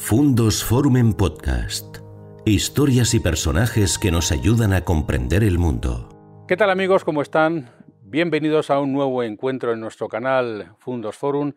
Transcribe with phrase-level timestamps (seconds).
[0.00, 1.98] Fundos Forum en Podcast.
[2.46, 6.44] Historias y personajes que nos ayudan a comprender el mundo.
[6.48, 7.04] ¿Qué tal amigos?
[7.04, 7.68] ¿Cómo están?
[8.04, 11.52] Bienvenidos a un nuevo encuentro en nuestro canal Fundos Forum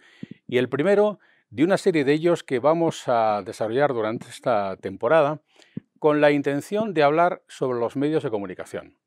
[0.48, 1.20] y el primero
[1.50, 5.40] de una serie de ellos que vamos a desarrollar durante esta temporada
[6.00, 8.98] con la intención de hablar sobre los medios de comunicación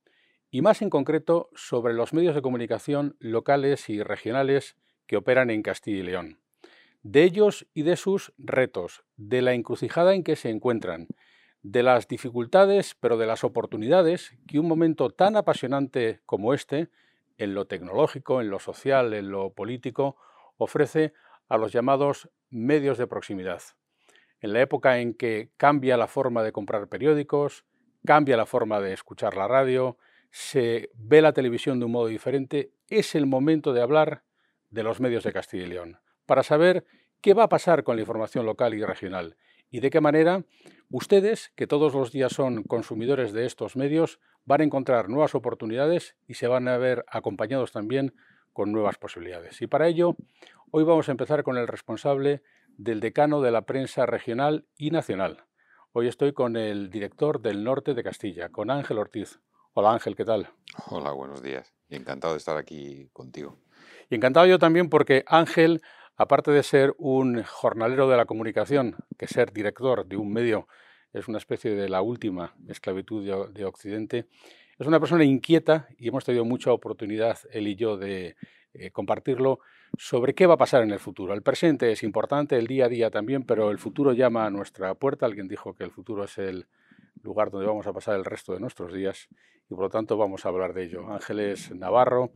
[0.51, 4.77] y más en concreto sobre los medios de comunicación locales y regionales
[5.07, 6.44] que operan en Castilla y León
[7.05, 11.07] de ellos y de sus retos, de la encrucijada en que se encuentran,
[11.63, 16.89] de las dificultades, pero de las oportunidades que un momento tan apasionante como este,
[17.37, 20.17] en lo tecnológico, en lo social, en lo político,
[20.57, 21.13] ofrece
[21.49, 23.61] a los llamados medios de proximidad.
[24.41, 27.67] En la época en que cambia la forma de comprar periódicos,
[28.07, 29.99] cambia la forma de escuchar la radio,
[30.31, 34.23] se ve la televisión de un modo diferente, es el momento de hablar
[34.71, 36.85] de los medios de Castilla y León para saber
[37.21, 39.37] qué va a pasar con la información local y regional
[39.71, 40.45] y de qué manera
[40.91, 46.17] ustedes, que todos los días son consumidores de estos medios, van a encontrar nuevas oportunidades
[46.29, 48.15] y se van a ver acompañados también
[48.53, 49.61] con nuevas posibilidades.
[49.63, 50.17] Y para ello,
[50.71, 52.43] hoy vamos a empezar con el responsable
[52.77, 55.45] del decano de la prensa regional y nacional.
[55.93, 59.41] Hoy estoy con el director del norte de Castilla, con Ángel Ortiz.
[59.75, 60.51] Hola Ángel, ¿qué tal?
[60.91, 61.73] Hola, buenos días.
[61.89, 63.59] Y encantado de estar aquí contigo.
[64.09, 65.83] Y encantado yo también porque Ángel
[66.17, 70.69] aparte de ser un jornalero de la comunicación, que ser director de un medio
[71.13, 74.27] es una especie de la última esclavitud de, Occidente,
[74.79, 78.35] es una persona inquieta y hemos tenido mucha oportunidad, él y yo, de
[78.73, 79.61] eh, compartirlo
[79.97, 81.33] sobre qué va a pasar en el futuro.
[81.33, 84.93] El presente es importante, el día a día también, pero el futuro llama a nuestra
[84.95, 85.27] puerta.
[85.27, 86.67] Alguien dijo que el futuro es el
[87.23, 89.29] lugar donde vamos a pasar el resto de nuestros días
[89.71, 91.09] y por lo tanto vamos a hablar de ello.
[91.13, 92.33] Ángeles Navarro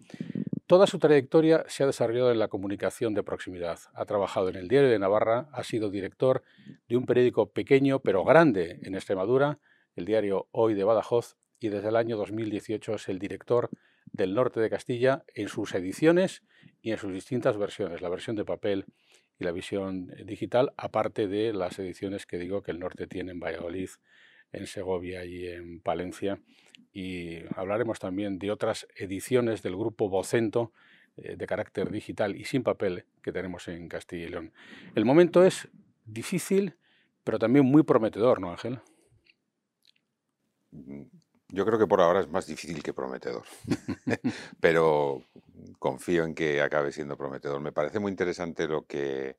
[0.68, 3.78] Toda su trayectoria se ha desarrollado en la comunicación de proximidad.
[3.94, 6.42] Ha trabajado en el Diario de Navarra, ha sido director
[6.90, 9.60] de un periódico pequeño pero grande en Extremadura,
[9.96, 13.70] el diario Hoy de Badajoz, y desde el año 2018 es el director
[14.12, 16.42] del Norte de Castilla en sus ediciones
[16.82, 18.84] y en sus distintas versiones, la versión de papel
[19.38, 23.40] y la visión digital, aparte de las ediciones que digo que el Norte tiene en
[23.40, 23.88] Valladolid,
[24.52, 26.42] en Segovia y en Palencia
[26.92, 30.72] y hablaremos también de otras ediciones del grupo Vocento
[31.16, 34.52] eh, de carácter digital y sin papel que tenemos en Castilla y León.
[34.94, 35.68] El momento es
[36.04, 36.76] difícil,
[37.24, 38.80] pero también muy prometedor, ¿no, Ángel?
[40.70, 41.02] Mm,
[41.48, 43.44] yo creo que por ahora es más difícil que prometedor,
[44.60, 45.22] pero
[45.78, 47.60] confío en que acabe siendo prometedor.
[47.60, 49.36] Me parece muy interesante lo que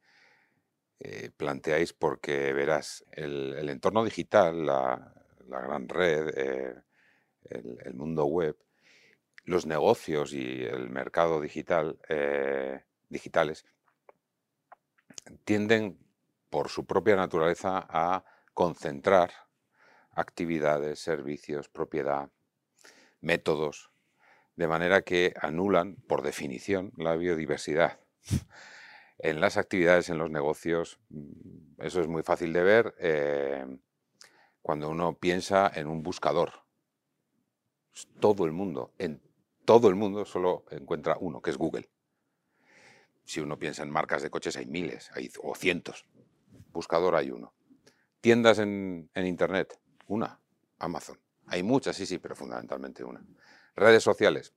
[1.00, 5.14] eh, planteáis porque verás, el, entorno digital, la,
[5.48, 6.76] gran red, eh,
[7.50, 8.58] el, mundo web,
[9.46, 13.66] los negocios y el mercado digital, eh, digitales
[15.46, 15.98] tienden
[16.50, 18.24] por su propia naturaleza a
[18.54, 19.32] concentrar
[20.12, 22.30] actividades, servicios, propiedad,
[23.22, 23.92] métodos,
[24.56, 28.00] de manera que anulan, por definición, la biodiversidad.
[29.22, 33.66] En las actividades, en los negocios, mm, eso es muy fácil de ver eh,
[34.62, 36.64] cuando uno piensa en un buscador
[38.20, 39.22] todo el mundo, en
[39.66, 41.90] todo el mundo solo encuentra uno, que es Google.
[43.24, 46.06] Si uno piensa en marcas de coches hay miles hay, o cientos.
[46.72, 47.54] Buscador hay uno.
[48.22, 50.40] Tiendas en, Internet, una,
[50.80, 51.20] Amazon.
[51.46, 53.24] Hay muchas, sí, sí, pero fundamentalmente una.
[53.76, 54.54] Redes sociales,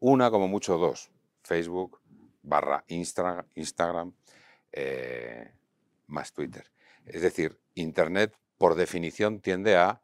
[0.00, 1.10] una como mucho dos.
[1.42, 2.00] Facebook,
[2.42, 4.12] barra Instagram,
[4.72, 5.52] eh,
[6.08, 6.70] más Twitter.
[7.06, 10.02] Es decir, Internet por definición tiende a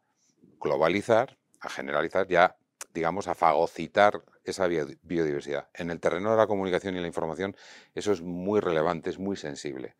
[0.61, 2.55] globalizar, a generalizar ya
[2.95, 5.67] digamos, a fagocitar esa biodiversidad.
[5.73, 7.55] En el terreno de la comunicación y la información
[7.93, 9.95] eso es muy relevante, es muy sensible.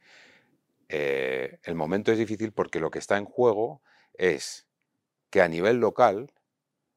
[0.88, 3.82] Eh, el momento es difícil porque lo que está en juego
[4.14, 4.66] es
[5.30, 6.32] que a nivel local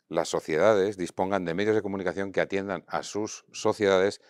[0.08, 4.20] las sociedades dispongan de medios de comunicación que atiendan a sus sociedades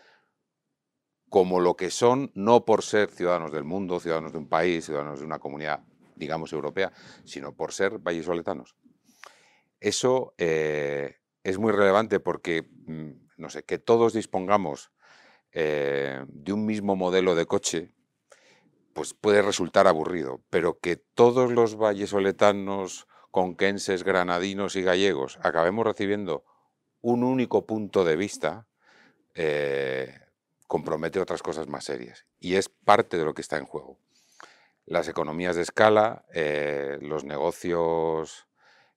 [1.29, 5.21] como lo que son, no por ser ciudadanos del mundo, ciudadanos de un país, ciudadanos
[5.21, 5.85] de una comunidad,
[6.17, 6.91] digamos, europea,
[7.25, 8.75] sino por ser vallisoletanos.
[9.81, 11.19] Eso eh,
[11.49, 14.93] es muy relevante porque, mm, no sé, que todos dispongamos
[15.53, 17.93] eh, de un mismo modelo de coche,
[18.93, 26.45] pues puede resultar aburrido, pero que todos los vallesoletanos, conquenses, granadinos y gallegos acabemos recibiendo
[27.01, 28.67] un único punto de vista,
[29.35, 30.19] eh,
[30.67, 32.27] compromete otras cosas más serias.
[32.41, 33.99] Y es parte de lo que está en juego.
[34.85, 38.48] Las economías de escala, eh, los negocios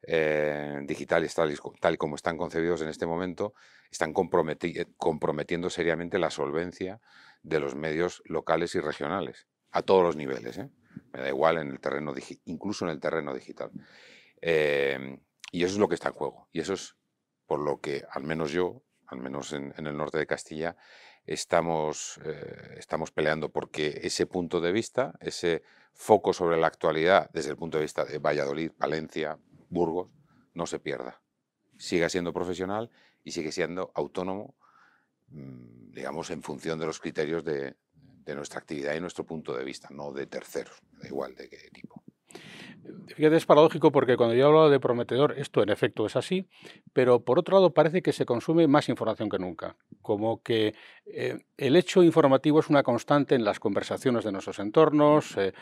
[0.03, 3.53] eh, digitales tal, y como están concebidos en este momento,
[3.91, 7.01] están comprometiendo seriamente la solvencia
[7.43, 10.57] de los medios locales y regionales, a todos los niveles.
[10.57, 10.69] ¿eh?
[11.13, 12.13] Me da igual en el terreno
[12.45, 13.71] incluso en el terreno digital.
[14.41, 15.19] Em,
[15.51, 16.47] y eso es lo que está en juego.
[16.51, 16.95] Y eso es
[17.45, 20.77] por lo que, al menos yo, al menos en, el norte de Castilla,
[21.25, 25.63] estamos, eh, estamos peleando porque ese punto de vista, ese
[25.93, 29.37] foco sobre la actualidad desde el punto de vista de Valladolid, Valencia,
[29.71, 30.11] Burgos,
[30.53, 31.21] no se pierda.
[31.77, 32.91] Siga siendo profesional
[33.23, 34.55] y sigue siendo autónomo,
[35.29, 37.75] mm, digamos, en función de los criterios de,
[38.33, 42.01] nuestra actividad y nuestro punto de vista, no de terceros, da igual de qué tipo.
[43.07, 46.47] Fíjate, es paradójico porque cuando yo hablo de prometedor, esto en efecto es así,
[46.93, 49.75] pero por otro lado parece que se consume más información que nunca.
[50.01, 50.73] Como que
[51.05, 55.35] eh, el hecho informativo es una constante en las conversaciones de nuestros entornos.
[55.37, 55.53] Eh,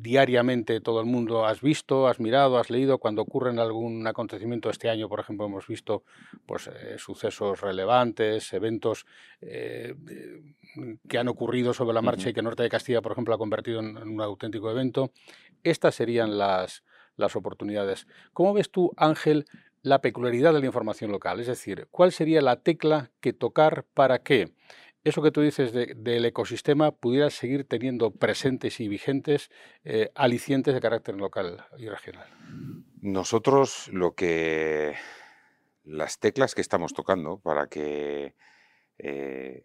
[0.00, 2.98] diariamente todo el mundo has visto, has mirado, has leído.
[2.98, 6.04] Cuando ocurre algún acontecimiento este año, por ejemplo, hemos visto
[6.46, 9.06] pues, eh, sucesos relevantes, eventos
[9.40, 13.80] que han ocurrido sobre la marcha y que Norte de Castilla, por ejemplo, ha convertido
[13.80, 15.12] en, un auténtico evento.
[15.62, 16.82] Estas serían las,
[17.16, 18.06] las oportunidades.
[18.32, 19.44] ¿Cómo ves tú, Ángel,
[19.84, 21.38] la peculiaridad de la información local?
[21.40, 24.54] Es decir, ¿cuál sería la tecla que tocar para que
[25.04, 29.50] eso que tú dices del ecosistema pudiera seguir teniendo presentes y vigentes
[29.84, 32.26] eh, alicientes de carácter local y regional?
[33.02, 34.94] Nosotros lo que...
[35.84, 38.34] las teclas que estamos tocando para que
[38.96, 39.64] eh,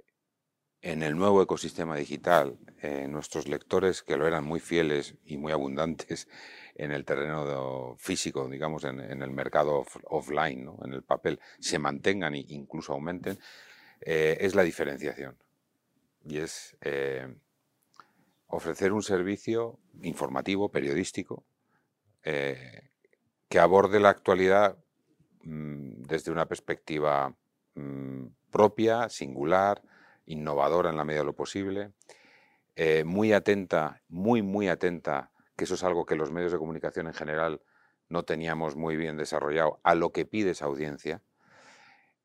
[0.82, 5.54] en el nuevo ecosistema digital, eh, nuestros lectores, que lo eran muy fieles y muy
[5.54, 6.28] abundantes
[6.80, 12.46] en el terreno físico, digamos, en, el mercado offline, en el papel, se mantengan e
[12.48, 13.38] incluso aumenten,
[14.02, 15.38] eh, es la diferenciación.
[16.24, 17.28] Y es eh,
[18.48, 21.44] ofrecer un servicio informativo, periodístico,
[22.22, 24.78] que aborde la actualidad
[25.44, 27.36] mm, desde una perspectiva
[27.76, 29.82] mm, propia, singular,
[30.26, 31.92] innovadora en la medida de lo posible,
[32.76, 37.08] eh, muy atenta, muy, muy atenta, que eso es algo que los medios de comunicación
[37.08, 37.62] en general
[38.08, 41.22] no teníamos muy bien desarrollado, a lo que pide esa audiencia.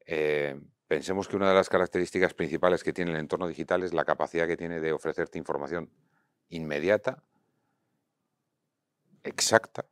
[0.07, 4.05] Eh, pensemos que una de las características principales que tiene el entorno digital es la
[4.05, 5.91] capacidad que tiene de ofrecerte información
[6.49, 7.25] inmediata,
[9.25, 9.85] exacta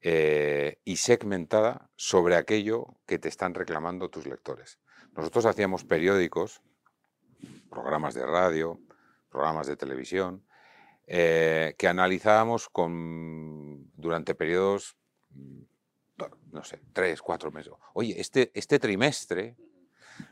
[0.00, 4.78] eh, y segmentada sobre aquello que te están reclamando tus lectores.
[5.16, 6.62] Nosotros hacíamos periódicos
[7.68, 8.78] programas de radio,
[9.30, 10.44] programas de televisión,
[11.06, 14.96] eh, que analizábamos con, durante periodos,
[15.30, 15.62] mm,
[16.52, 17.72] no sé, tres, cuatro meses.
[17.92, 19.56] Oye, este, este trimestre,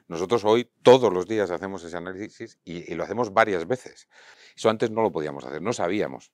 [0.09, 4.09] nosotros hoy todos los días hacemos ese análisis y, lo hacemos varias veces.
[4.57, 6.33] Eso antes no lo podíamos hacer, no sabíamos.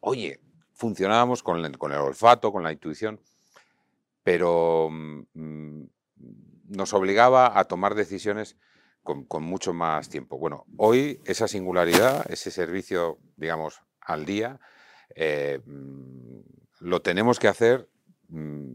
[0.00, 0.40] Oye,
[0.72, 3.20] funcionábamos con el, con el olfato, con la intuición,
[4.22, 5.88] pero mm, mm,
[6.68, 8.56] nos obligaba a tomar decisiones
[9.04, 10.38] con, mucho más tiempo.
[10.38, 14.58] Bueno, hoy esa singularidad, ese servicio, digamos, al día,
[15.14, 16.40] eh, mm,
[16.80, 17.88] lo tenemos que hacer
[18.28, 18.72] mm,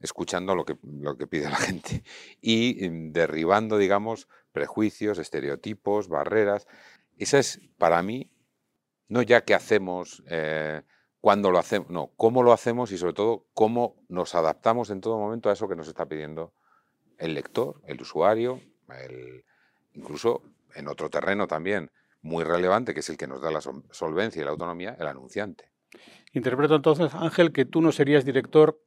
[0.00, 2.04] escuchando lo que, lo que pide la gente
[2.40, 6.66] y mm, derribando, digamos, prejuicios, estereotipos, barreras.
[7.16, 8.30] Esa es, para mí,
[9.08, 10.82] no ya qué hacemos, eh,
[11.20, 15.18] cuándo lo hacemos, no, cómo lo hacemos y sobre todo cómo nos adaptamos en todo
[15.18, 16.52] momento a eso que nos está pidiendo
[17.16, 19.44] el lector, el usuario, el,
[19.94, 20.42] incluso
[20.74, 21.90] en otro terreno también
[22.22, 25.70] muy relevante, que es el que nos da la solvencia y la autonomía, el anunciante.
[26.32, 28.80] Interpreto entonces, Ángel, que tú no serías director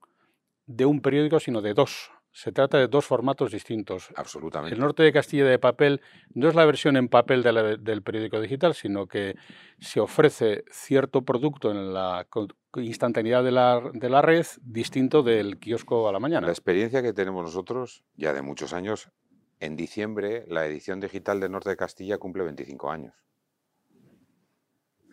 [0.65, 2.12] de un periódico, sino de dos.
[2.32, 4.10] Se trata de dos formatos distintos.
[4.15, 4.74] Absolutamente.
[4.75, 6.01] El norte de Castilla de papel
[6.34, 9.36] no es la versión en papel del periódico digital, sino que
[9.79, 12.27] se ofrece cierto producto en la
[12.75, 16.48] instantaneidad de la, de la red distinto del kiosco a la mañana.
[16.48, 19.10] La experiencia que tenemos nosotros, ya de muchos años,
[19.59, 23.13] en diciembre la edición digital de Norte de Castilla cumple 25 años.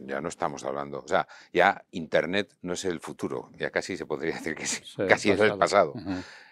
[0.01, 4.05] Ya no estamos hablando, o sea, ya Internet no es el futuro, ya casi se
[4.05, 5.95] podría decir que sí, casi es el pasado.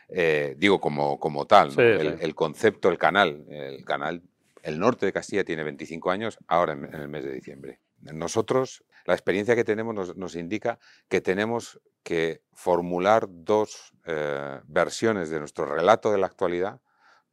[0.09, 4.23] Eh, digo como, como tal, el, concepto, el canal, el canal,
[4.62, 7.80] el Norte de Castilla tiene 25 años ahora en, el mes de diciembre.
[8.00, 10.78] Nosotros, la experiencia que tenemos nos, indica
[11.09, 16.80] que tenemos que formular dos eh, versiones de nuestro relato de la actualidad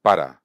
[0.01, 0.41] para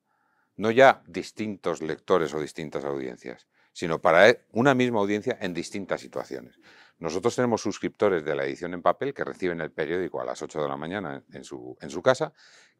[0.62, 6.00] no ya distintos lectores o distintas audiencias, sino para e, una misma audiencia en distintas
[6.00, 6.61] situaciones.
[7.00, 10.62] Nosotros tenemos suscriptores de la edición en papel que reciben el periódico a las 8
[10.62, 12.33] de la mañana en su, casa,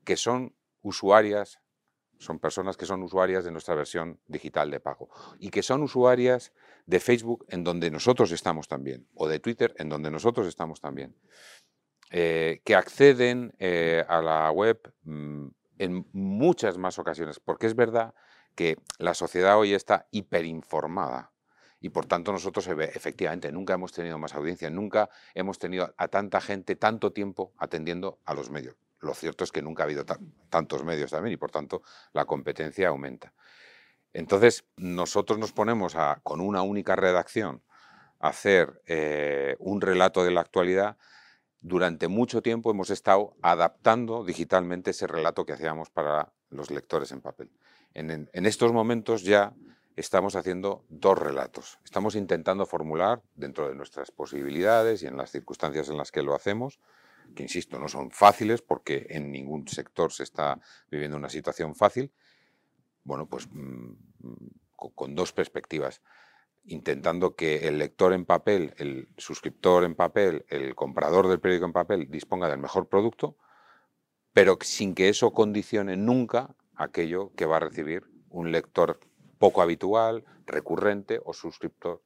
[0.04, 1.58] que son usuarias,
[2.18, 5.10] son personas que son usuarias de nuestra versión digital de pago
[5.40, 6.52] y que son usuarias
[6.86, 11.16] de Facebook en donde nosotros estamos también, o de Twitter en donde nosotros estamos también,
[12.12, 15.48] eh, que acceden eh, a la web mm,
[15.82, 18.14] en muchas más ocasiones, porque es verdad
[18.54, 21.32] que la sociedad hoy está hiperinformada
[21.80, 26.40] Y por tanto nosotros efectivamente nunca hemos tenido más audiencia, nunca hemos tenido a tanta
[26.40, 28.76] gente tanto tiempo atendiendo a los medios.
[29.00, 30.04] Lo cierto es que nunca ha habido
[30.48, 33.32] tantos medios también y por tanto la competencia aumenta.
[34.12, 37.62] Entonces nosotros nos ponemos a, con una única redacción
[38.20, 40.96] a hacer eh, un relato de la actualidad.
[41.62, 47.21] Durante mucho tiempo hemos estado adaptando digitalmente ese relato que hacíamos para los lectores en
[47.21, 47.50] papel.
[47.95, 49.54] en estos momentos ya
[49.97, 51.78] estamos haciendo dos relatos.
[51.85, 56.35] Estamos intentando formular dentro de nuestras posibilidades y en las circunstancias en las que lo
[56.35, 56.81] hacemos,
[57.35, 62.12] que insisto, no son fáciles porque en ningún sector se está viviendo una situación fácil,
[63.04, 63.92] bueno, pues mm,
[64.76, 66.00] con dos perspectivas,
[66.64, 71.73] intentando que el lector en papel, el suscriptor en papel, el comprador del periódico en
[71.73, 73.37] papel disponga del mejor producto,
[74.33, 78.99] pero sin que eso condicione nunca aquello que va a recibir un lector
[79.38, 82.02] poco habitual, recurrente o suscriptor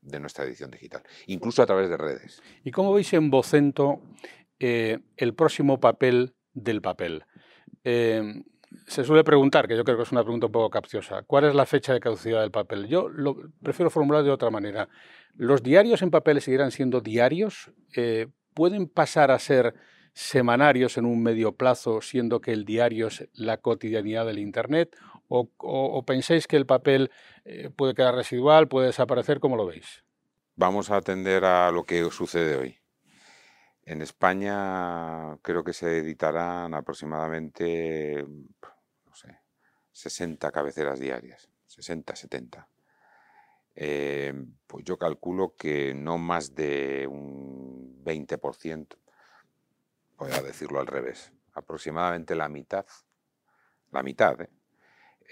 [0.00, 2.42] de nuestra edición digital, incluso a través de redes.
[2.64, 4.02] ¿Y cómo veis en Vocento
[4.58, 7.24] eh, el próximo papel del papel?
[7.84, 8.44] Em,
[8.86, 11.54] se suele preguntar, que yo creo que es una pregunta un poco capciosa, ¿cuál es
[11.54, 12.88] la fecha de caducidad del papel?
[12.88, 14.88] Yo lo prefiero formular de otra manera.
[15.34, 17.72] ¿Los diarios en papel seguirán siendo diarios?
[17.96, 19.74] Eh, ¿Pueden pasar a ser
[20.12, 24.96] semanarios en un medio plazo, siendo que el diario es la cotidianidad del Internet?
[25.34, 27.10] o, pensáis que el papel
[27.44, 29.40] eh, puede quedar residual, puede desaparecer?
[29.40, 30.04] ¿Cómo lo veis?
[30.56, 32.78] Vamos a atender a lo que sucede hoy.
[33.84, 38.24] En España creo que se editarán aproximadamente,
[39.92, 42.68] 60 cabeceras diarias, 60, 70.
[43.74, 44.34] Eh,
[44.66, 48.96] pues yo calculo que no más de un 20%,
[50.18, 52.86] voy a decirlo al revés, aproximadamente la mitad,
[53.90, 54.50] la mitad, ¿eh?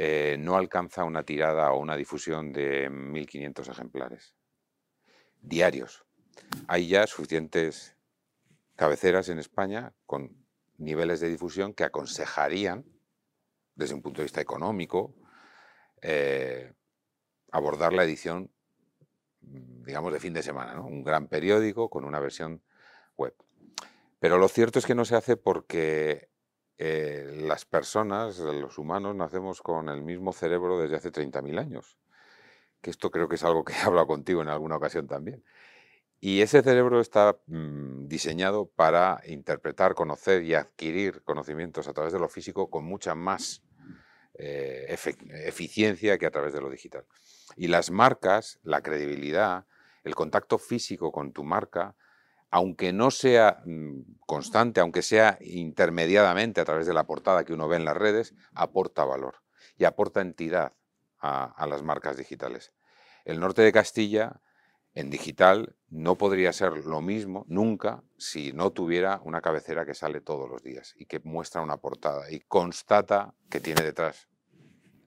[0.02, 4.34] Eh, no alcanza una tirada o una difusión de 1.500 ejemplares
[5.42, 6.04] diarios.
[6.68, 7.96] Hay ya suficientes
[8.76, 10.46] cabeceras en España con
[10.78, 12.84] niveles de difusión que aconsejarían,
[13.80, 15.14] desde un punto de vista económico,
[16.02, 16.72] eh,
[17.50, 18.50] abordar la edición,
[19.40, 22.62] digamos, de fin de semana, un gran periódico con una versión
[23.16, 23.34] web.
[24.20, 26.28] Pero lo cierto es que no se hace porque
[26.78, 31.98] eh, las personas, los humanos, nacemos con el mismo cerebro desde hace 30.000 años.
[32.82, 35.42] Que esto creo que es algo que he hablado contigo en alguna ocasión también.
[36.20, 42.18] Y ese cerebro está mm, diseñado para interpretar, conocer y adquirir conocimientos a través de
[42.18, 43.62] lo físico con mucha más
[44.42, 44.96] eh,
[45.44, 47.04] eficiencia que a través de lo digital.
[47.56, 49.66] Y las marcas, la credibilidad,
[50.02, 51.94] el contacto físico con tu marca,
[52.50, 57.68] aunque no sea mm, constante, aunque sea intermediadamente a través de la portada que uno
[57.68, 59.42] ve en las redes, aporta valor
[59.76, 60.72] y aporta entidad
[61.18, 62.72] a, las marcas digitales.
[63.26, 64.40] El norte de Castilla
[64.94, 70.22] en digital no podría ser lo mismo nunca si no tuviera una cabecera que sale
[70.22, 74.29] todos los días y que muestra una portada y constata que tiene detrás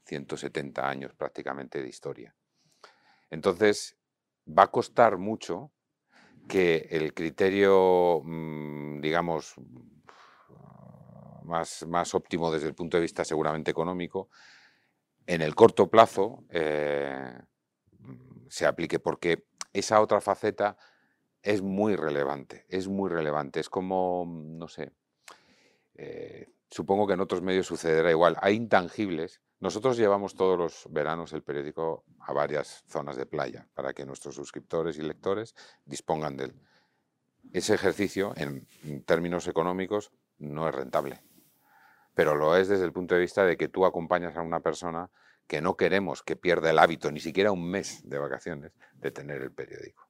[0.06, 2.36] 170 años prácticamente de historia.
[3.30, 3.98] Entonces,
[4.48, 5.72] va a costar mucho
[6.48, 9.56] que el criterio, mm, digamos,
[11.44, 14.30] más, más, óptimo desde el punto de vista seguramente económico,
[15.26, 17.38] en el corto plazo eh,
[18.50, 20.78] se aplique, porque esa otra faceta
[21.42, 24.94] es muy relevante, es muy relevante, es como, no sé,
[25.96, 31.32] eh, supongo que en otros medios sucederá igual, hay intangibles nosotros llevamos todos los veranos
[31.32, 35.56] el periódico a varias zonas de playa para que nuestros suscriptores y lectores
[35.86, 36.54] dispongan de él.
[37.54, 38.68] Ese ejercicio, en
[39.06, 41.22] términos económicos, no es rentable,
[42.14, 45.10] pero lo es desde el punto de vista de que tú acompañas a una persona
[45.48, 49.42] que no queremos que pierda el hábito, ni siquiera un mes de vacaciones, de tener
[49.42, 50.10] el periódico.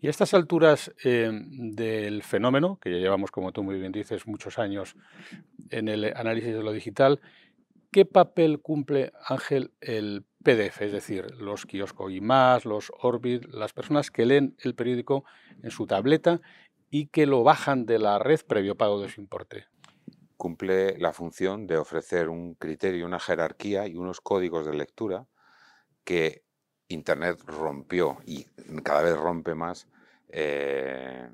[0.00, 4.28] Y a estas alturas eh, del fenómeno, que ya llevamos, como tú muy bien dices,
[4.28, 4.96] muchos años
[5.70, 7.20] en el análisis de lo digital,
[7.92, 10.80] ¿Qué papel cumple, Ángel, el PDF?
[10.80, 15.26] Es decir, los kiosco y más, los Orbit, las personas que leen el periódico
[15.62, 16.40] en su tableta
[16.88, 19.66] y que lo bajan de la red previo pago de su importe.
[20.38, 25.26] Cumple la función de ofrecer un criterio, una jerarquía y unos códigos de lectura
[26.02, 26.46] que
[26.88, 28.44] Internet rompió y
[28.82, 29.86] cada vez rompe más
[30.30, 31.28] eh,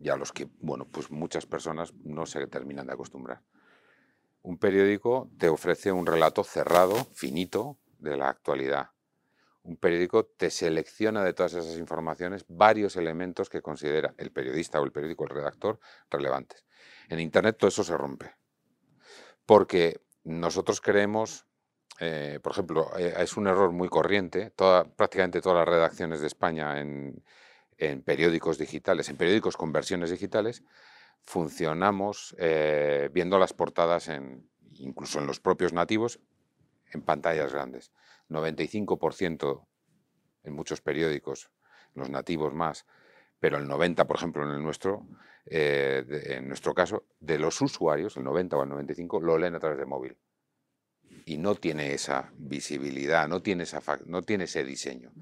[0.00, 3.40] y a los que, bueno, pues muchas personas no se terminan de acostumbrar.
[4.44, 8.90] Un periódico te ofrece un relato cerrado, finito, de la actualidad.
[9.62, 14.84] Un periódico te selecciona de todas esas informaciones varios elementos que considera el periodista o
[14.84, 16.66] el periódico, el redactor, relevantes.
[17.08, 18.34] En Internet todo eso se rompe.
[19.46, 21.46] Porque nosotros creemos
[22.00, 24.52] eh, por ejemplo, eh, es un error muy corriente,
[24.96, 27.22] prácticamente todas las redacciones de España en,
[28.04, 30.64] periódicos digitales, en periódicos con versiones digitales,
[31.24, 36.20] funcionamos eh, viendo las portadas en, incluso en los propios nativos
[36.92, 37.92] en pantallas grandes.
[38.28, 39.66] 95%
[40.44, 41.50] en muchos periódicos,
[41.94, 42.86] los nativos más,
[43.40, 45.06] pero el 90, por ejemplo, en el nuestro,
[45.46, 49.78] en nuestro caso, de los usuarios, el 90 o el 95, lo leen a través
[49.78, 50.16] de móvil
[51.26, 55.12] y no tiene esa visibilidad, no tiene, esa, no tiene ese diseño.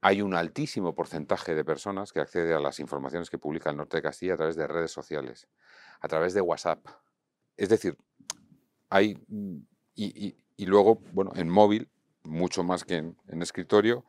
[0.00, 3.98] Hay un altísimo porcentaje de personas que accede a las informaciones que publica el Norte
[3.98, 5.48] de Castilla a través de redes sociales,
[6.00, 6.86] a través de WhatsApp.
[7.56, 7.96] Es decir,
[8.88, 9.18] hay...
[9.94, 11.90] Y, luego, bueno, en móvil,
[12.22, 14.04] mucho más que en, escritorio,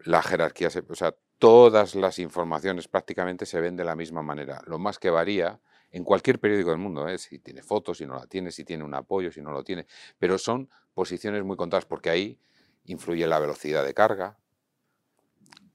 [0.00, 4.60] la jerarquía, se, o sea, todas las informaciones prácticamente se ven de la misma manera.
[4.66, 5.60] Lo más que varía
[5.90, 7.18] en cualquier periódico del mundo, ¿eh?
[7.18, 9.86] si tiene fotos, si no la tiene, si tiene un apoyo, si no lo tiene,
[10.18, 12.38] pero son posiciones muy contadas porque ahí
[12.84, 14.38] influye la velocidad de carga,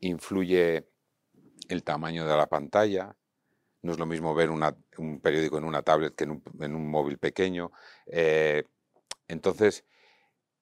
[0.08, 0.88] influye
[1.70, 3.16] el tamaño de la pantalla,
[3.82, 7.72] no es lo mismo ver un periódico en una tablet que en un, móvil pequeño.
[8.06, 8.64] Eh,
[9.28, 9.86] entonces,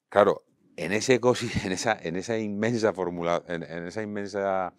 [0.10, 0.44] claro,
[0.76, 1.20] en, ese,
[1.64, 4.74] en, esa, en esa inmensa fórmula, en, esa inmensa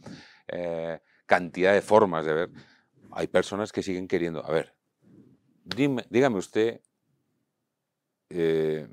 [0.49, 2.51] eh, cantidad de formas de ver,
[3.13, 4.75] hay personas que siguen queriendo, a ver,
[5.65, 6.81] dígame usted
[8.31, 8.89] eh,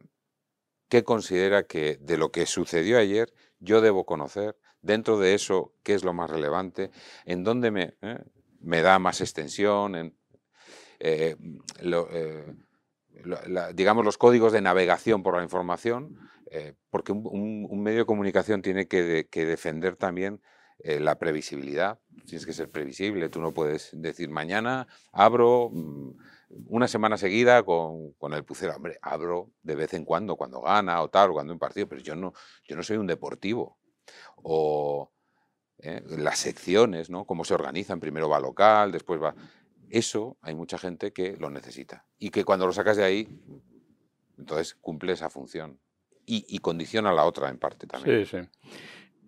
[0.89, 5.93] qué considera que de lo que sucedió ayer yo debo conocer, dentro de eso, qué
[5.93, 6.91] es lo más relevante,
[7.25, 8.19] en dónde me, eh,
[8.61, 10.15] me da más extensión, en,
[10.99, 11.35] eh,
[13.73, 16.17] digamos los códigos de navegación por la información,
[16.89, 20.41] porque un, medio de comunicación tiene que, defender también
[20.79, 21.99] eh, la previsibilidad.
[22.25, 23.29] Tienes que ser previsible.
[23.29, 26.11] Tú no puedes decir mañana abro mm,
[26.67, 28.75] una semana seguida con, con, el pucero.
[28.75, 32.01] Hombre, abro de vez en cuando, cuando gana o tal, o cuando un partido, pero
[32.01, 32.33] yo no,
[32.67, 33.78] yo no soy un deportivo.
[34.37, 35.11] O
[35.79, 37.25] eh, las secciones, ¿no?
[37.25, 37.99] Cómo se organizan.
[37.99, 39.35] Primero va local, después va.
[39.89, 42.05] Eso hay mucha gente que lo necesita.
[42.17, 43.27] Y que cuando lo sacas de ahí,
[44.37, 45.79] entonces cumple esa función.
[46.25, 48.25] Y, y condiciona la otra en parte también.
[48.25, 48.47] Sí, sí.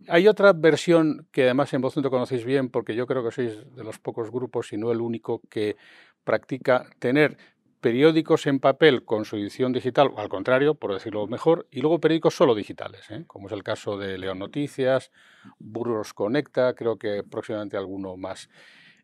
[0.08, 3.84] Hay otra versión que además en Voz.to conocéis bien, porque yo creo que sois de
[3.84, 5.78] los pocos grupos, y no el único, que
[6.24, 7.38] practica tener
[7.82, 12.36] periódicos en papel con su edición digital, al contrario, por decirlo mejor, y luego periódicos
[12.36, 13.24] solo digitales, ¿eh?
[13.28, 15.12] como es el caso de León Noticias,
[15.60, 18.50] Burros Conecta, creo que próximamente alguno más.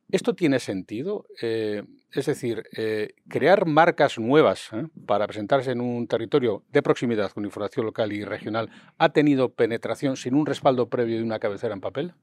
[0.10, 1.26] ¿Esto tiene sentido?
[1.42, 4.70] Eh, es decir, eh, crear marcas nuevas
[5.06, 10.16] para presentarse en un territorio de proximidad con información local y regional ha tenido penetración
[10.16, 12.13] sin un respaldo previo de una cabecera en papel?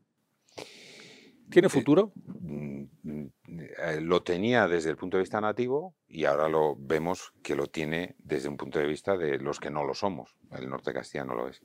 [1.55, 2.13] ¿Tiene futuro?
[2.17, 3.27] Mm, mm,
[4.01, 8.17] lo tenía desde el punto de vista nativo y ahora lo vemos que lo tiene
[8.19, 10.35] desde un punto de vista de los que no lo somos.
[10.51, 11.63] El norte de Castilla no lo es.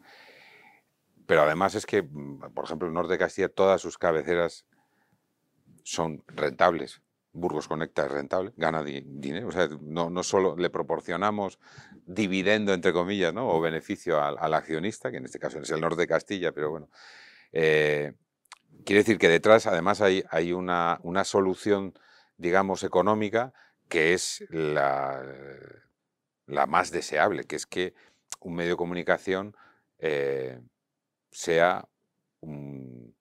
[1.25, 4.67] Pero además es que, mm, por ejemplo, el norte de Castilla, todas sus cabeceras
[5.83, 7.01] son rentables.
[7.33, 9.47] Burgos Conecta es rentable, gana dinero.
[9.47, 11.57] O sea, no, no, solo le proporcionamos
[12.05, 13.49] dividendo, entre comillas, ¿no?
[13.49, 16.89] o beneficio al, accionista, que en este caso es el norte de Castilla, pero bueno.
[17.51, 18.13] Eh,
[18.85, 21.93] quiere decir que detrás, además, hay, una, solución,
[22.37, 23.53] digamos, económica
[23.87, 25.23] que es la,
[26.45, 27.93] más deseable, que es que
[28.39, 29.55] un medio de comunicación
[29.97, 30.59] eh,
[31.31, 31.87] sea
[32.39, 33.15] un,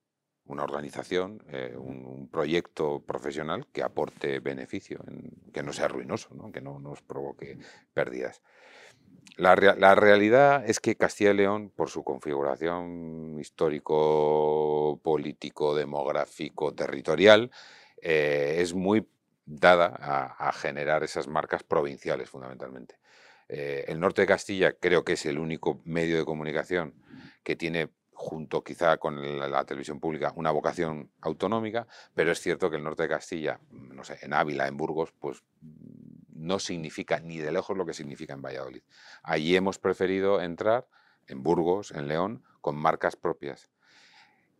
[0.49, 5.03] una organización, eh, un, proyecto profesional que aporte beneficio,
[5.53, 7.59] que no sea ruinoso, que no nos provoque
[7.95, 8.43] pérdidas.
[9.37, 17.51] La, realidad es que Castilla y León, por su configuración histórico, político, demográfico, territorial,
[18.03, 19.07] eh, es muy
[19.47, 19.95] dada
[20.39, 22.97] a, generar esas marcas provinciales fundamentalmente.
[23.49, 26.95] Eh, el norte de Castilla creo que es el único medio de comunicación
[27.43, 32.77] que tiene junto quizá con la, televisión pública, una vocación autonómica, pero es cierto que
[32.77, 35.45] el norte de Castilla, no sé, en Ávila, en Burgos, pues
[36.39, 38.83] no significa ni de lejos lo que significa en Valladolid.
[39.23, 40.87] Allí hemos preferido entrar,
[41.27, 43.71] en Burgos, en León, con marcas propias,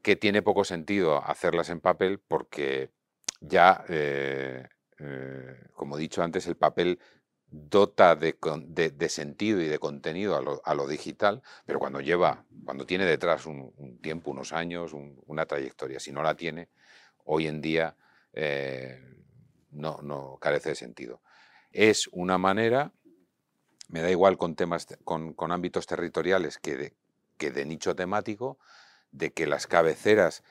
[0.03, 2.91] que tiene poco sentido hacerlas en papel porque
[3.41, 6.99] ya, eh, eh, como he dicho antes, el papel
[7.51, 13.47] dota de, sentido y de contenido a lo, digital, pero cuando lleva, cuando tiene detrás
[13.47, 14.93] un, tiempo, unos años,
[15.27, 16.69] una trayectoria, si no la tiene,
[17.25, 17.97] hoy en día
[18.35, 19.01] eh,
[19.71, 21.23] no, no, carece de sentido.
[21.79, 22.93] Es una manera,
[23.89, 26.93] me da igual con temas, con, ámbitos territoriales que
[27.39, 28.59] de, nicho temático,
[29.13, 30.43] de que las cabeceras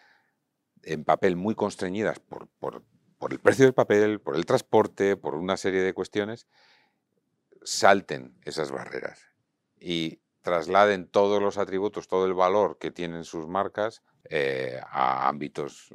[0.84, 2.82] en papel muy constreñidas por
[3.30, 6.48] el precio del papel, por el transporte, por una serie de cuestiones,
[7.62, 9.20] salten esas barreras
[9.78, 15.90] y trasladen todos los atributos, todo el valor que tienen sus marcas eh, a ámbitos,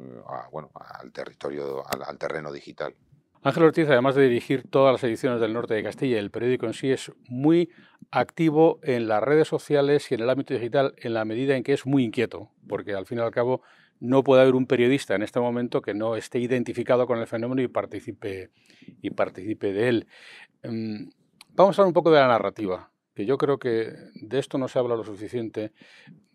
[0.51, 2.95] bueno, al territorio, al, terreno digital.
[3.45, 6.73] Ángel Ortiz, además de dirigir todas las ediciones del Norte de Castilla, el periódico en
[6.73, 7.69] sí es muy
[8.09, 11.73] activo en las redes sociales y en el ámbito digital en la medida en que
[11.73, 13.61] es muy inquieto, porque al fin y al cabo
[13.99, 17.61] no puede haber un periodista en este momento que no esté identificado con el fenómeno
[17.61, 18.49] y participe,
[19.01, 20.07] y participe de él.
[20.61, 21.09] Em,
[21.49, 24.69] vamos a hablar un poco de la narrativa, que yo creo que de esto no
[24.69, 25.73] se habla lo suficiente.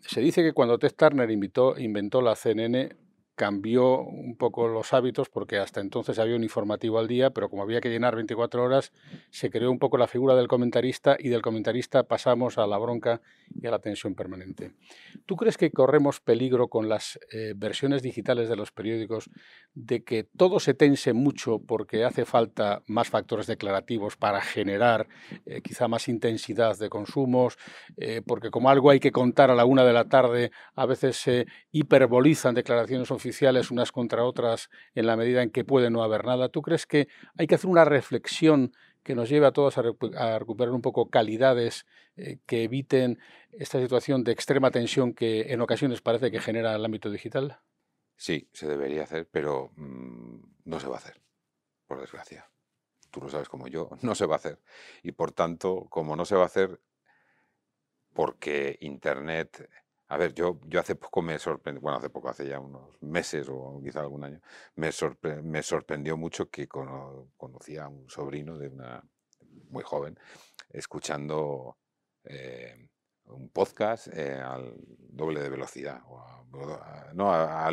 [0.00, 2.90] Se dice que cuando Ted Turner inventó la CNN,
[3.38, 7.62] cambió un poco los hábitos porque hasta entonces había un informativo al día, pero como
[7.62, 8.92] había que llenar 24 horas,
[9.30, 13.20] se creó un poco la figura del comentarista y del comentarista pasamos a la bronca
[13.54, 14.72] y a la tensión permanente.
[15.24, 19.30] ¿Tú crees que corremos peligro con las eh, versiones digitales de los periódicos
[19.72, 25.06] de que todo se tense mucho porque hace falta más factores declarativos para generar
[25.46, 27.56] eh, quizá más intensidad de consumos,
[27.98, 31.16] eh, porque como algo hay que contar a la una de la tarde, a veces
[31.16, 36.02] se hiperbolizan declaraciones oficiales oficiales unas contra otras en la medida en que puede no
[36.02, 36.48] haber nada.
[36.48, 40.72] ¿Tú crees que hay que hacer una reflexión que nos lleve a todos a, recuperar
[40.72, 41.86] un poco calidades
[42.16, 43.18] eh, que eviten
[43.52, 47.60] esta situación de extrema tensión que en ocasiones parece que genera el ámbito digital?
[48.16, 51.20] Sí, se debería hacer, pero mm, no se va a hacer,
[51.86, 52.50] por desgracia.
[53.10, 54.58] Tú lo sabes como yo, no se va a hacer.
[55.02, 56.80] Y por tanto, como no se va a hacer,
[58.14, 59.68] porque Internet
[60.10, 63.46] a ver, yo, yo hace poco me sorprendió, bueno, hace poco, hace ya unos meses
[63.50, 64.40] o quizá algún año,
[64.76, 64.90] me,
[65.42, 69.04] me sorprendió mucho que conocía a un sobrino de una
[69.70, 70.18] muy joven
[70.70, 71.76] escuchando
[72.24, 72.88] eh,
[73.26, 76.46] un podcast eh, al doble de velocidad, o
[77.12, 77.70] no, a,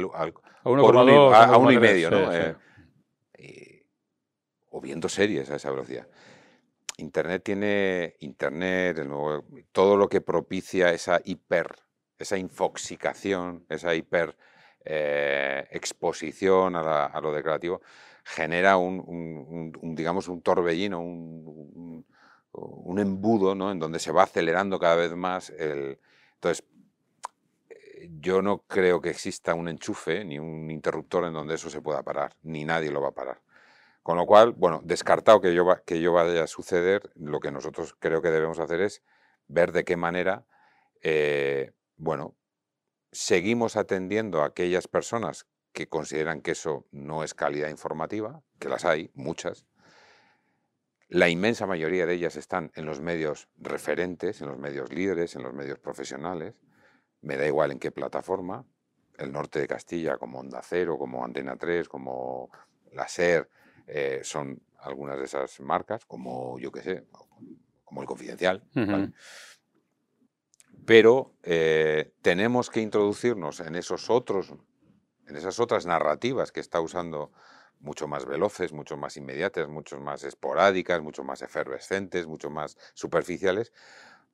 [0.65, 2.33] uno, y medio, ¿no?
[2.33, 3.85] Eh,
[4.71, 6.09] o viendo series a esa velocidad.
[6.97, 8.97] Internet tiene, Internet,
[9.71, 11.84] todo lo que propicia esa hiper
[12.17, 14.35] esa infoxicación, esa hiper
[14.85, 17.81] eh, a, lo declarativo,
[18.23, 22.05] genera un, digamos, un torbellino, un,
[22.97, 23.71] embudo, ¿no?
[23.71, 25.99] En donde se va acelerando cada vez más el...
[26.35, 26.65] Entonces,
[28.21, 32.03] yo no creo que exista un enchufe ni un interruptor en donde eso se pueda
[32.03, 33.41] parar, ni nadie lo va a parar.
[34.03, 37.95] Con lo cual, bueno, descartado que yo, que yo vaya a suceder, lo que nosotros
[37.99, 39.01] creo que debemos hacer es
[39.47, 40.45] ver de qué manera
[41.01, 42.35] eh, bueno,
[43.11, 48.85] seguimos atendiendo a aquellas personas que consideran que eso no es calidad informativa, que las
[48.85, 49.65] hay, muchas.
[51.07, 55.43] La inmensa mayoría de ellas están en los medios referentes, en los medios líderes, en
[55.43, 56.55] los medios profesionales.
[57.21, 58.65] Me da igual en qué plataforma.
[59.17, 62.49] El norte de Castilla, como Onda Cero, como Antena 3, como
[62.91, 63.49] La SER,
[63.87, 67.07] eh, son algunas de esas marcas, como yo qué sé,
[67.83, 68.63] como el Confidencial
[70.85, 74.53] pero eh, tenemos que introducirnos en esos otros,
[75.27, 77.31] en esas otras narrativas que está usando
[77.79, 83.73] mucho más veloces, mucho más inmediatas, mucho más esporádicas, mucho más efervescentes, mucho más superficiales,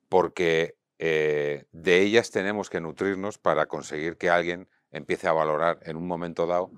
[0.09, 5.95] porque eh, de ellas tenemos que nutrirnos para conseguir que alguien empiece a valorar en
[5.95, 6.69] un momento dado,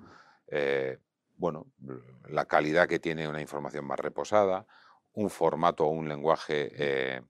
[0.47, 0.99] eh,
[1.36, 1.65] bueno,
[2.29, 4.67] la calidad que tiene una información más reposada,
[5.13, 7.23] un formato o un lenguaje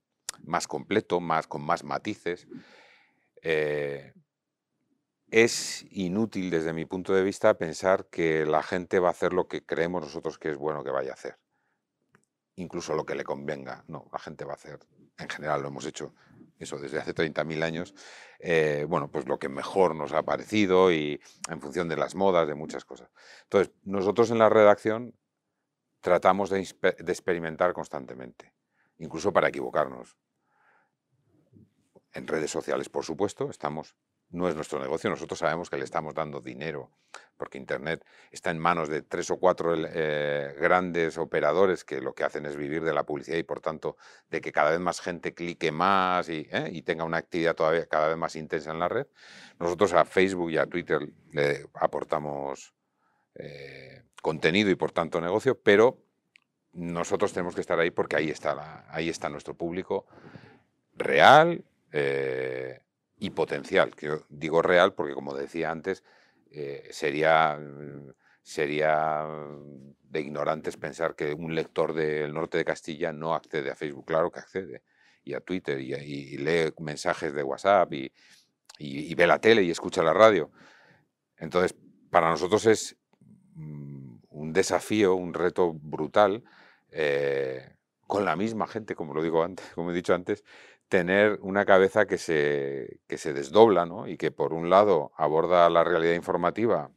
[0.44, 2.48] más completo, más, con más matices.
[3.42, 4.14] Eh,
[5.30, 9.48] es inútil desde mi punto de vista pensar que la gente va a hacer lo
[9.48, 11.40] que creemos nosotros que es bueno que vaya a hacer.
[12.56, 13.84] Incluso lo que le convenga.
[13.88, 14.80] No, la gente va a hacer,
[15.18, 16.14] en general lo hemos hecho
[16.60, 17.94] eso desde hace 30.000 años,
[18.40, 21.20] eh, bueno, pues lo que mejor nos ha parecido y
[21.50, 23.10] en función de las modas, de muchas cosas.
[23.44, 25.16] Entonces, nosotros en la redacción
[26.02, 28.53] tratamos de experimentar constantemente,
[28.98, 30.18] incluso para equivocarnos
[32.14, 33.96] en redes sociales, por supuesto, estamos,
[34.30, 36.92] no es nuestro negocio, nosotros sabemos que le estamos dando dinero,
[37.38, 42.24] porque Internet está en manos de tres o cuatro eh, grandes operadores que lo que
[42.24, 43.98] hacen es vivir de la publicidad y por tanto
[44.30, 46.82] de que cada vez más gente clique más y, ¿eh?
[46.86, 47.56] tenga una actividad
[47.90, 49.08] cada vez más intensa en la red.
[49.60, 51.02] Nosotros a Facebook y a Twitter
[51.32, 52.76] le aportamos
[53.36, 56.03] eh, contenido y por tanto negocio, pero
[56.74, 60.06] nosotros tenemos que estar ahí porque ahí está, ahí está nuestro público
[60.96, 62.82] real eh,
[63.18, 63.94] y potencial.
[64.30, 66.04] Digo real porque, como decía antes,
[66.52, 67.60] eh, sería,
[68.42, 69.26] sería
[70.02, 74.06] de ignorantes pensar que un lector del norte de Castilla no accede a Facebook.
[74.06, 74.84] Claro que accede.
[75.24, 78.12] Y a Twitter, y, lee mensajes de WhatsApp, y,
[78.78, 80.52] y, ve la tele y escucha la radio.
[81.38, 81.76] Entonces,
[82.10, 82.98] para nosotros es
[83.56, 86.44] mm, un desafío, un reto brutal,
[86.94, 87.76] eh,
[88.08, 90.44] con la misma gente, como lo digo antes, como he dicho antes,
[90.88, 94.08] tener una cabeza que se, que se desdobla ¿no?
[94.08, 96.92] y que por un lado aborda la realidad informativa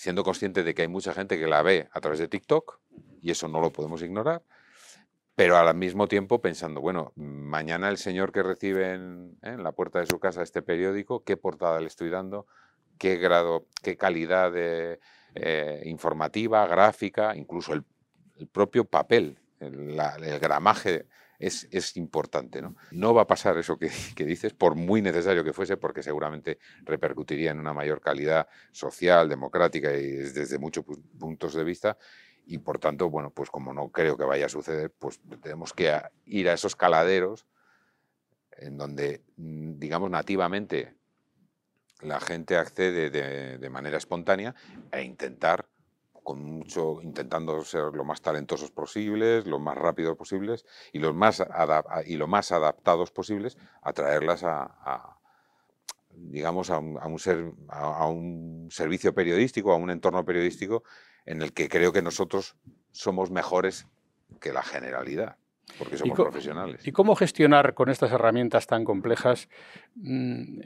[0.00, 2.80] siendo consciente de que hay mucha gente que la ve a través de TikTok
[3.20, 4.42] y eso no lo podemos ignorar,
[5.34, 10.06] pero al mismo tiempo pensando, bueno, mañana el señor que recibe en, la puerta de
[10.06, 12.46] su casa este periódico, ¿qué portada le estoy dando?
[12.98, 15.00] ¿Qué grado, qué calidad de,
[15.34, 17.84] eh, informativa, gráfica, incluso el,
[18.46, 19.96] propio papel, el,
[20.40, 21.06] gramaje
[21.38, 22.62] es, importante.
[22.62, 22.76] ¿no?
[22.90, 23.78] no va a pasar eso
[24.16, 29.28] que, dices, por muy necesario que fuese, porque seguramente repercutiría en una mayor calidad social,
[29.28, 30.84] democrática y desde muchos
[31.18, 31.98] puntos de vista.
[32.46, 35.92] Y por tanto, bueno, pues como no creo que vaya a suceder, pues tenemos que
[36.24, 37.46] ir a esos caladeros
[38.60, 40.94] en donde, mm, digamos, nativamente
[42.02, 44.54] la gente accede de, manera espontánea
[44.90, 45.66] e intentar
[46.30, 51.42] con mucho intentando ser lo más talentosos posibles, lo más rápidos posibles y los más
[52.06, 55.18] y lo más adaptados posibles, atraerlas a,
[56.12, 60.84] digamos a un, ser, a un servicio periodístico, a un entorno periodístico
[61.26, 62.54] en el que creo que nosotros
[62.92, 63.88] somos mejores
[64.40, 65.36] que la generalidad
[65.78, 66.86] porque somos profesionales.
[66.86, 69.48] ¿Y cómo gestionar con estas herramientas tan complejas
[69.96, 70.60] mm,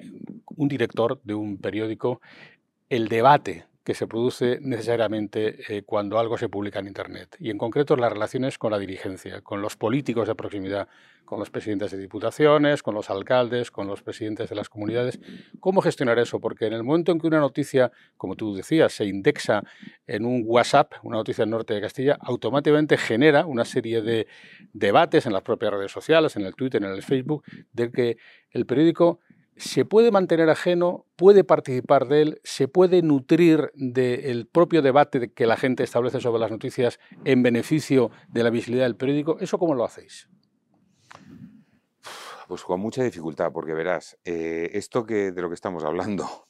[0.45, 2.21] un director de un periódico
[2.91, 7.59] el debate que se produce necesariamente eh, cuando algo se publica en Internet, y en
[7.59, 10.89] concreto las relaciones con la dirigencia, con los políticos de proximidad,
[11.27, 15.21] con los presidentes de diputaciones, con los alcaldes, con los presidentes de las comunidades.
[15.61, 16.41] ¿Cómo gestionar eso?
[16.41, 19.63] Porque en el momento en que una noticia, como tú decías, se indexa
[20.07, 24.27] en un WhatsApp, una noticia del norte de Castilla, automáticamente genera una serie de
[24.73, 28.17] debates en las propias redes sociales, en el Twitter, en el Facebook, de que
[28.51, 29.21] el periódico
[29.57, 35.47] se puede mantener ajeno, puede participar de él, se puede nutrir del propio debate que
[35.47, 39.39] la gente establece sobre las noticias en beneficio de la visibilidad del periódico.
[39.41, 40.29] ¿Eso cómo lo hacéis?
[42.49, 46.29] Pues con mucha dificultad, porque verás, eh, esto que, de lo que estamos hablando...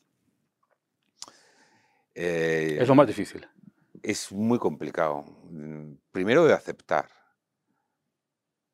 [2.16, 3.44] Eh, es lo más difícil.
[4.00, 5.24] Es muy complicado.
[6.12, 7.08] Primero de aceptar.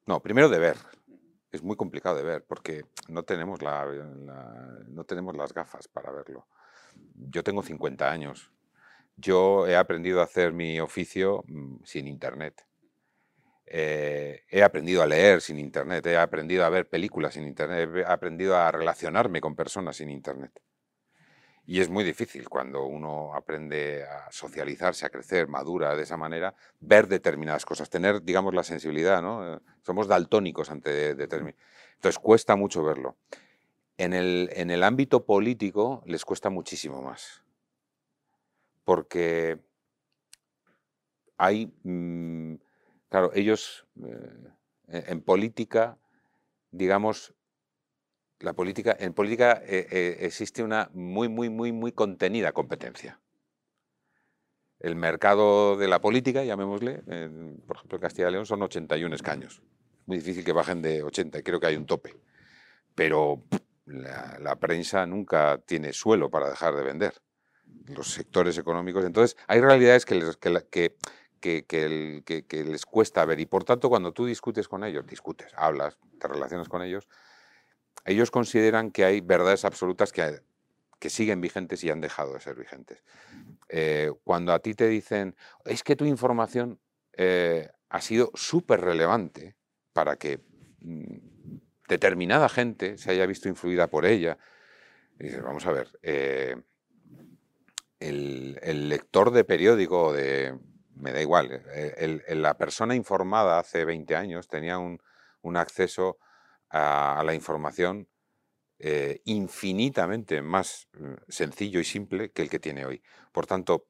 [0.04, 0.76] No, primero de ver
[1.52, 3.86] es muy complicado de ver porque no tenemos, la,
[4.88, 6.46] no tenemos las gafas para verlo.
[7.14, 8.50] Yo tengo 50 años.
[9.16, 12.64] Yo he aprendido a hacer mi oficio mm, sin internet.
[13.66, 18.04] Eh, he aprendido a leer sin internet, he aprendido a ver películas sin internet, he
[18.04, 20.60] aprendido a relacionarme con personas sin internet.
[21.66, 26.54] Y es muy difícil cuando uno aprende a socializarse, a crecer, madura de esa manera,
[26.80, 29.54] ver determinadas cosas, tener, digamos, la sensibilidad, ¿no?
[29.54, 31.60] Eh, somos daltónicos ante determinadas...
[31.94, 33.16] Entonces cuesta mucho verlo.
[33.98, 37.44] En el, en el ámbito político les cuesta muchísimo más.
[38.84, 39.60] Porque
[41.36, 42.54] hay, mm,
[43.08, 45.98] claro, ellos eh, en política,
[46.70, 47.34] digamos,
[48.40, 53.20] la política, en política eh, eh, existe una muy, muy, muy, muy contenida competencia.
[54.78, 57.02] El mercado de la política, llamémosle,
[57.66, 59.62] por ejemplo en Castilla y León son 81 escaños.
[60.06, 62.16] Muy difícil que bajen de 80 y creo que hay un tope.
[62.94, 63.42] Pero
[63.84, 67.12] la, prensa nunca tiene suelo para dejar de vender.
[67.88, 69.04] Los sectores económicos.
[69.04, 70.96] Entonces, hay realidades que les, que,
[71.66, 76.26] que les cuesta ver y por tanto cuando tú discutes con ellos, discutes, hablas, te
[76.26, 77.06] relacionas con ellos,
[78.04, 80.40] ellos consideran que hay verdades absolutas que,
[81.00, 83.02] que siguen vigentes y han dejado de ser vigentes.
[83.68, 85.34] Eh, cuando a ti te dicen,
[85.64, 86.78] es que tu información
[87.14, 89.56] eh, ha sido súper relevante
[89.92, 90.40] para que
[90.80, 91.16] mm,
[91.88, 94.38] determinada gente se haya visto influida por ella,
[95.18, 96.56] dices, vamos a ver, eh,
[97.98, 100.56] el, lector de periódico, de,
[100.94, 101.62] me da igual,
[102.28, 105.00] la persona informada hace 20 años tenía un,
[105.42, 106.18] un acceso
[106.70, 108.08] a, la información
[108.78, 113.02] eh, infinitamente más mm, sencillo y simple que el que tiene hoy.
[113.32, 113.86] Por tanto,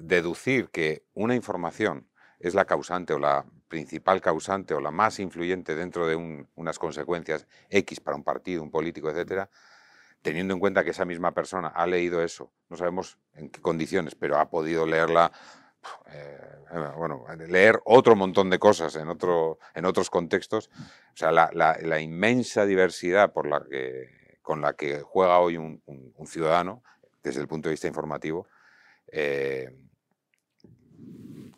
[0.00, 5.74] deducir que una información es la causante o la principal causante o la más influyente
[5.74, 9.50] dentro de unas consecuencias X para un partido, un político, etcétera,
[10.22, 14.14] teniendo en cuenta que esa misma persona ha leído eso, no sabemos en qué condiciones,
[14.14, 15.32] pero ha podido leerla
[16.10, 16.38] eh,
[16.96, 20.70] bueno, leer otro montón de cosas en, otro, en otros contextos.
[21.12, 25.82] O sea, la, inmensa diversidad por la que, con la que juega hoy un,
[26.26, 26.82] ciudadano,
[27.22, 28.46] desde el punto de vista informativo,
[29.08, 29.70] eh,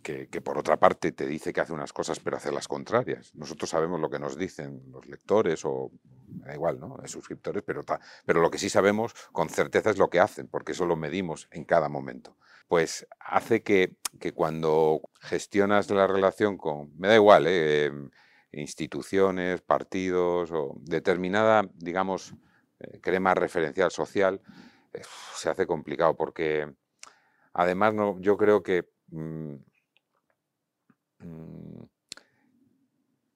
[0.03, 3.35] que, por otra parte te dice que hace unas cosas pero hace las contrarias.
[3.35, 5.91] Nosotros sabemos lo que nos dicen los lectores o
[6.29, 6.97] da igual, ¿no?
[7.07, 7.83] Suscriptores, pero,
[8.25, 11.49] pero lo que sí sabemos con certeza es lo que hacen, porque eso lo medimos
[11.51, 12.37] en cada momento.
[12.69, 13.97] Pues hace que,
[14.35, 17.93] cuando gestionas la relación con, me da igual, ¿eh?
[18.53, 22.35] instituciones, partidos o determinada, digamos,
[22.81, 24.41] eh, crema referencial social,
[24.93, 25.03] eh,
[25.35, 26.75] se hace complicado porque
[27.53, 29.55] además yo creo que mm,
[31.21, 31.89] mm,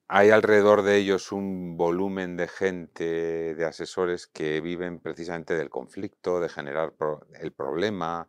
[0.09, 6.41] hay alrededor de ellos un volumen de gente, de asesores que viven precisamente del conflicto,
[6.41, 6.95] de generar
[7.41, 8.27] el problema,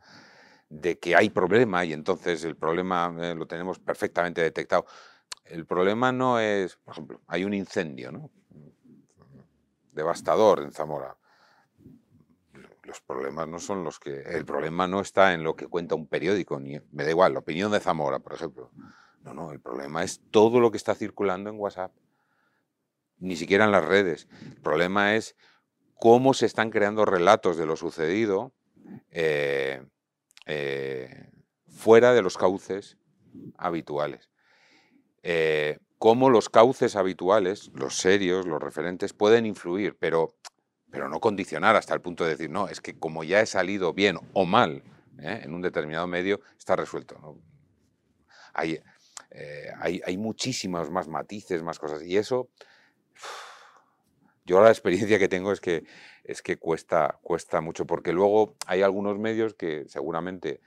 [0.71, 4.86] de que hay problema y entonces el problema eh, lo tenemos perfectamente detectado.
[5.43, 8.31] El problema no es, por ejemplo, hay un incendio, ¿no?
[9.91, 11.17] devastador en Zamora.
[12.84, 14.21] Los problemas no son los que...
[14.21, 17.39] El problema no está en lo que cuenta un periódico, ni me da igual, la
[17.39, 18.71] opinión de Zamora, por ejemplo.
[19.23, 21.91] No, no, el problema es todo lo que está circulando en WhatsApp,
[23.19, 24.29] ni siquiera en las redes.
[24.41, 25.36] El problema es
[25.95, 28.53] cómo se están creando relatos de lo sucedido
[29.12, 29.84] eh,
[30.45, 31.30] eh,
[31.67, 32.97] fuera de los cauces
[33.58, 34.30] habituales.
[35.23, 40.36] Eh, cómo los cauces habituales, los serios, los referentes, pueden influir, pero,
[40.89, 43.93] pero no condicionar hasta el punto de decir, no, es que como ya he salido
[43.93, 44.84] bien o mal
[45.19, 45.41] ¿eh?
[45.43, 47.38] en un determinado medio, está resuelto.
[49.34, 52.49] Eh, hay, hay, muchísimos más matices, más cosas, y eso,
[54.45, 55.86] yo la experiencia que tengo es que,
[56.23, 60.62] es que cuesta, cuesta mucho, porque luego hay algunos medios que seguramente,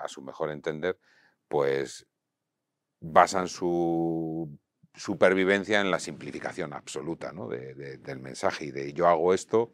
[0.00, 0.98] a su mejor entender,
[1.48, 2.06] pues
[3.00, 4.58] basan su
[4.94, 9.72] supervivencia en la simplificación absoluta del mensaje y de yo hago esto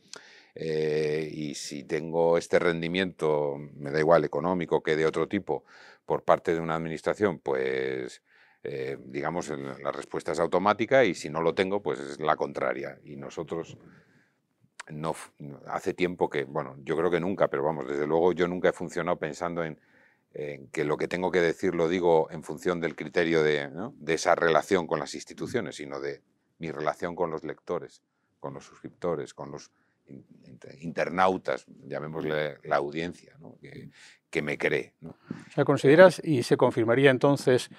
[0.54, 5.64] eh, y si tengo este rendimiento, me da igual económico que de otro tipo,
[6.07, 8.22] por parte de una administración, pues
[8.64, 12.98] eh, digamos la respuesta es automática y si no lo tengo, pues es la contraria.
[13.05, 13.77] Y nosotros
[14.88, 15.14] no
[15.68, 18.72] hace tiempo que, bueno, yo creo que nunca, pero vamos, desde luego yo nunca he
[18.72, 19.79] funcionado pensando en
[20.72, 23.70] que lo que tengo que decir lo digo en función del criterio de,
[24.09, 26.22] esa relación con las instituciones, sino de
[26.59, 28.03] mi relación con los lectores,
[28.40, 29.70] con los suscriptores, con los
[30.81, 33.38] internautas, llamémosle la audiencia,
[34.31, 34.94] que, me cree.
[35.00, 35.16] ¿no?
[35.57, 37.70] O ¿consideras y se confirmaría entonces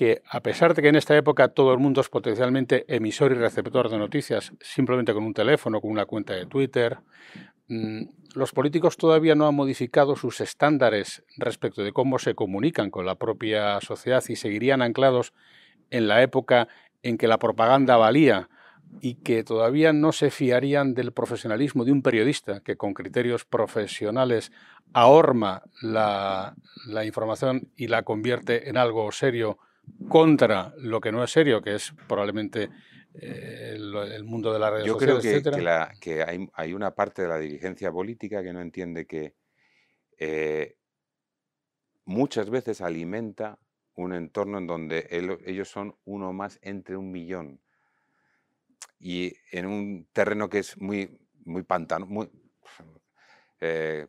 [0.00, 3.34] que a pesar de que en esta época todo el mundo es potencialmente emisor y
[3.34, 6.98] receptor de noticias, simplemente con un teléfono, con una cuenta de Twitter,
[7.70, 13.06] Mm, los políticos todavía no han modificado sus estándares respecto de cómo se comunican con
[13.06, 15.32] la propia sociedad y seguirían anclados
[15.90, 16.66] en la época
[17.04, 18.48] en que la propaganda valía
[19.00, 24.50] y que todavía no se fiarían del profesionalismo de un periodista que con criterios profesionales
[24.92, 29.58] ahorma la, la información y la convierte en algo serio
[30.08, 32.70] contra lo que no es serio, que es probablemente
[33.14, 37.90] eh, el, mundo de la redes Yo creo que, hay, una parte de la dirigencia
[37.90, 39.34] política que no entiende que
[40.18, 40.76] eh,
[42.04, 43.58] muchas veces alimenta
[43.94, 45.06] un entorno en donde
[45.44, 47.60] ellos son uno más entre un millón.
[48.98, 52.30] Y en un terreno que es muy, muy pantano, muy,
[53.62, 54.06] eh,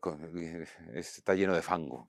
[0.94, 2.08] está lleno de fango.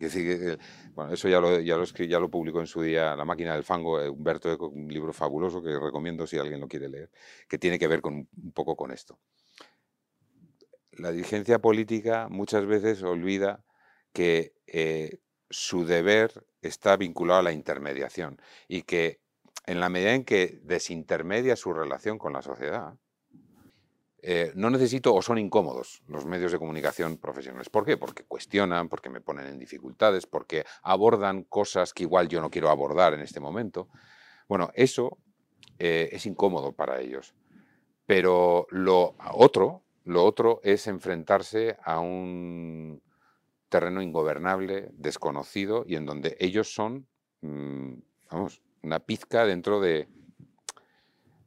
[0.94, 3.64] bueno, eso ya lo, ya, lo ya lo publicó en su día La máquina del
[3.64, 7.10] fango, eh, Humberto Eco, un libro fabuloso que recomiendo si alguien lo quiere leer,
[7.48, 9.18] que tiene que ver con, un poco con esto.
[10.92, 13.64] La dirigencia política muchas veces olvida
[14.12, 15.18] que eh,
[15.50, 19.20] su deber está vinculado a la intermediación y que
[19.66, 22.94] en la medida en que desintermedia su relación con la sociedad,
[24.24, 27.68] eh, no necesito o son incómodos los medios de comunicación profesionales.
[27.68, 27.96] ¿Por qué?
[27.96, 32.70] Porque cuestionan, porque me ponen en dificultades, porque abordan cosas que igual yo no quiero
[32.70, 33.88] abordar en este momento.
[34.48, 35.18] Bueno, eso
[35.80, 37.34] eh, es incómodo para ellos.
[38.06, 43.02] Pero lo otro, lo otro es enfrentarse a un
[43.68, 47.08] terreno ingobernable, desconocido y en donde ellos son,
[47.40, 47.94] mm,
[48.30, 50.08] vamos, una pizca dentro de,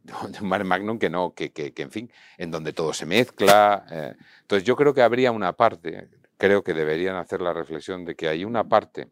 [0.29, 3.85] de un mare magnum que no, que, que, en fin, en donde todo se mezcla.
[3.89, 4.15] Eh.
[4.41, 8.27] Entonces yo creo que habría una parte, creo que deberían hacer la reflexión de que
[8.27, 9.09] hay una parte,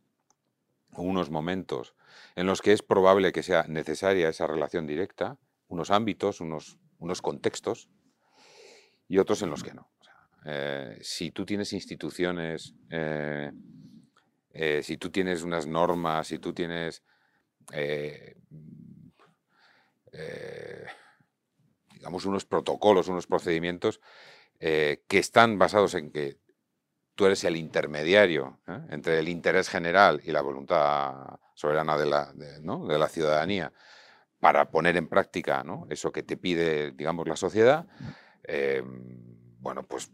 [0.96, 1.96] unos momentos
[2.36, 5.38] en los que es probable que sea necesaria esa relación directa,
[5.68, 7.90] unos ámbitos, unos, unos contextos,
[9.08, 9.90] y otros en los que no.
[10.46, 13.52] Eh, si tú tienes instituciones, eh,
[14.82, 17.04] si tú tienes unas normas, si tú tienes
[20.14, 20.86] eh,
[21.94, 24.00] digamos, unos protocolos, unos procedimientos
[24.60, 26.38] eh, que están basados en que
[27.16, 28.80] tú eres el intermediario ¿eh?
[28.90, 33.72] entre el interés general y la voluntad soberana de la, de, la ciudadanía
[34.40, 37.86] para poner en práctica eso que te pide, digamos, la sociedad,
[39.60, 40.12] bueno, pues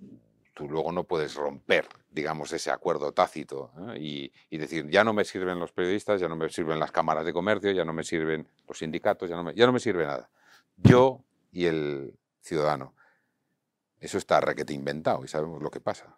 [0.59, 5.57] tú luego no puedes romper, digamos, ese acuerdo tácito y, decir, ya no me sirven
[5.57, 8.77] los periodistas, ya no me sirven las cámaras de comercio, ya no me sirven los
[8.77, 10.29] sindicatos, ya no me, ya no me sirve nada.
[10.75, 12.93] Yo y el ciudadano.
[14.01, 16.17] Eso está requete inventado y sabemos lo que pasa.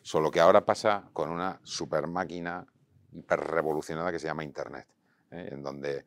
[0.00, 2.66] Solo que ahora pasa con una super máquina
[3.12, 4.86] hiper revolucionada que se llama Internet,
[5.32, 5.50] ¿eh?
[5.52, 6.02] en donde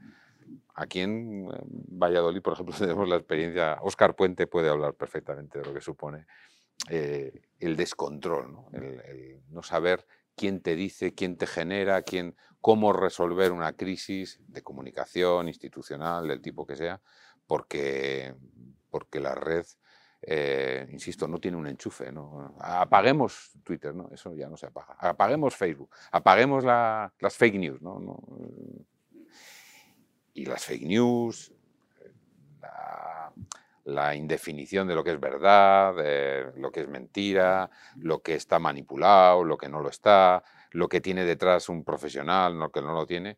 [0.73, 5.73] aquí en Valladolid, por ejemplo, tenemos la experiencia, Oscar Puente puede hablar perfectamente de lo
[5.73, 6.25] que supone
[6.87, 8.69] eh, el descontrol, ¿no?
[8.73, 10.05] El, no saber
[10.35, 16.41] quién te dice, quién te genera, quién, cómo resolver una crisis de comunicación institucional, del
[16.41, 17.01] tipo que sea,
[17.45, 18.33] porque,
[18.89, 19.65] porque la red,
[20.21, 22.11] eh, insisto, no tiene un enchufe.
[22.11, 22.55] ¿no?
[22.59, 24.09] Apaguemos Twitter, ¿no?
[24.13, 24.95] eso ya no se apaga.
[24.99, 27.81] Apaguemos Facebook, apaguemos las fake news.
[27.81, 27.99] ¿no?
[30.33, 31.51] y las fake news,
[32.61, 33.33] la,
[34.15, 35.93] indefinición de lo que es verdad,
[36.55, 41.01] lo que es mentira, lo que está manipulado, lo que no lo está, lo que
[41.01, 43.37] tiene detrás un profesional, lo que no lo tiene,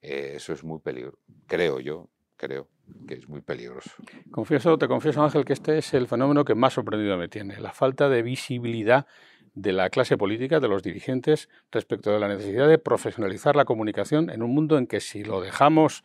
[0.00, 2.68] eh, eso es muy peligroso, creo yo, creo
[3.08, 3.90] que es muy peligroso.
[4.30, 7.72] Confieso, te confieso Ángel que este es el fenómeno que más sorprendido me tiene, la
[7.72, 9.06] falta de visibilidad
[9.54, 14.28] de la clase política, de los dirigentes, respecto de la necesidad de profesionalizar la comunicación
[14.28, 16.04] en un mundo en que si lo dejamos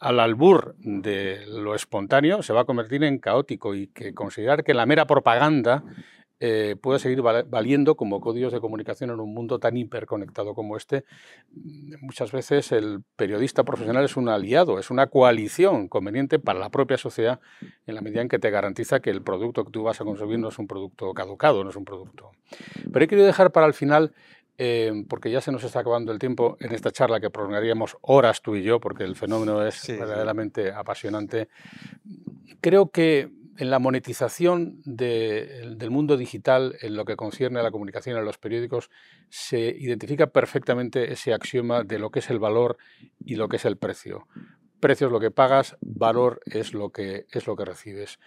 [0.00, 4.74] al albur de lo espontáneo se va a convertir en caótico y que considerar que
[4.74, 5.84] la mera propaganda
[6.42, 11.04] eh, puede seguir valiendo como códigos de comunicación en un mundo tan hiperconectado como este.
[11.52, 16.70] Mm, muchas veces el periodista profesional es un aliado, es una coalición conveniente para la
[16.70, 17.40] propia sociedad
[17.86, 20.38] en la medida en que te garantiza que el producto que tú vas a consumir
[20.38, 22.30] no es un producto caducado, no es un producto.
[22.90, 24.14] Pero he querido dejar para el final
[24.62, 28.42] eh, porque ya se nos está acabando el tiempo en esta charla que prolongaríamos horas
[28.42, 31.48] tú y yo, porque el fenómeno es verdaderamente apasionante.
[32.60, 38.18] Creo que en la monetización del mundo digital, en lo que concierne a la comunicación
[38.18, 38.90] en los periódicos,
[39.30, 42.76] se identifica perfectamente ese axioma de lo que es el valor
[43.18, 44.28] y lo que es el precio.
[44.78, 48.18] Precio es lo que pagas, valor es lo que, es lo que recibes.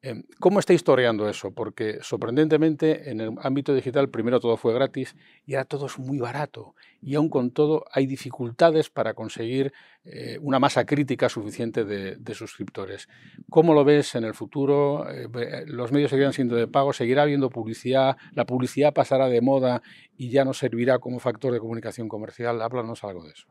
[0.00, 1.50] Em, ¿Cómo está historiando eso?
[1.50, 6.18] Porque sorprendentemente en el ámbito digital primero todo fue gratis y ahora todo es muy
[6.18, 6.76] barato.
[7.02, 9.72] Y aún con todo hay dificultades para conseguir
[10.04, 13.08] eh, una masa crítica suficiente de, suscriptores.
[13.50, 15.10] ¿Cómo lo ves en el futuro?
[15.10, 16.92] Eh, eh, ¿Los medios seguirán siendo de pago?
[16.92, 18.16] ¿Seguirá habiendo publicidad?
[18.34, 19.82] ¿La publicidad pasará de moda
[20.16, 22.62] y ya no servirá como factor de comunicación comercial?
[22.62, 23.48] Háblanos algo de eso.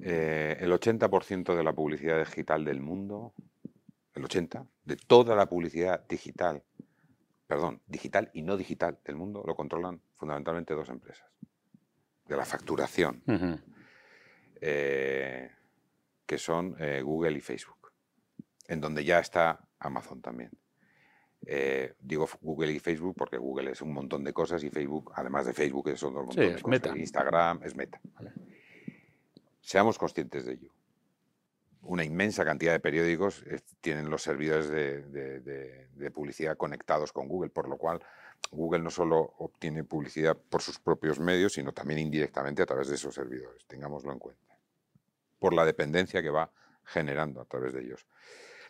[0.00, 3.34] el 80% de la publicidad digital del mundo
[4.14, 6.62] el 80, de toda la publicidad digital,
[7.46, 11.28] perdón, digital y no digital del mundo, lo controlan fundamentalmente dos empresas.
[12.26, 13.22] De la facturación,
[14.60, 15.50] eh,
[16.24, 17.92] que son eh, Google y Facebook,
[18.68, 20.50] en donde ya está Amazon también.
[21.46, 25.44] Eh, digo Google y Facebook porque Google es un montón de cosas y Facebook, además
[25.44, 26.96] de Facebook, es otro montón de cosas.
[26.96, 28.00] Instagram es meta.
[29.60, 30.72] Seamos conscientes de ello
[31.86, 33.44] una inmensa cantidad de periódicos
[33.80, 38.00] tienen los servidores de, publicidad conectados con Google, por lo cual
[38.50, 42.94] Google no solo obtiene publicidad por sus propios medios, sino también indirectamente a través de
[42.94, 44.56] esos servidores, tengámoslo en cuenta,
[45.38, 46.50] por la dependencia que va
[46.84, 48.06] generando a través de ellos.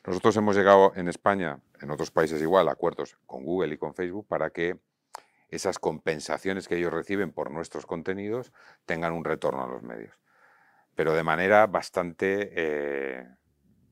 [0.06, 3.94] Nosotros hemos llegado en España, en otros países igual, a acuerdos con Google y con
[3.94, 4.78] Facebook para que
[5.48, 8.52] esas compensaciones que ellos reciben por nuestros contenidos
[8.86, 10.23] tengan un retorno a los medios
[10.94, 13.26] pero de manera bastante, eh,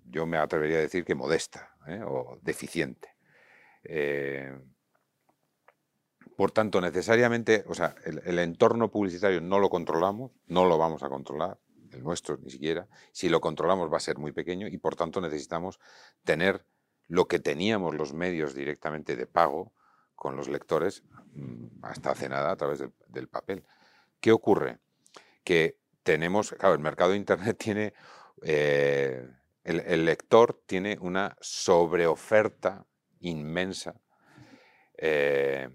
[0.05, 2.01] yo me atrevería a decir que modesta ¿eh?
[2.05, 3.17] o deficiente.
[3.85, 4.57] Eh,
[6.37, 11.09] por tanto, necesariamente, o sea, el, entorno publicitario no lo controlamos, no lo vamos a
[11.09, 11.59] controlar,
[11.91, 12.89] el nuestro ni siquiera.
[13.13, 15.79] Si lo controlamos va a ser muy pequeño y por tanto necesitamos
[16.25, 16.65] tener
[17.09, 19.73] lo que teníamos los medios directamente de pago
[20.15, 21.03] con los lectores
[21.35, 23.65] mm, hasta hace nada a través del, del papel.
[24.21, 24.79] ¿Qué ocurre?
[25.45, 27.95] Que tenemos, claro, el mercado de Internet tiene,
[28.43, 29.27] eh,
[29.65, 32.87] el, lector tiene una sobreoferta
[33.21, 33.95] inmensa
[34.99, 35.69] eh,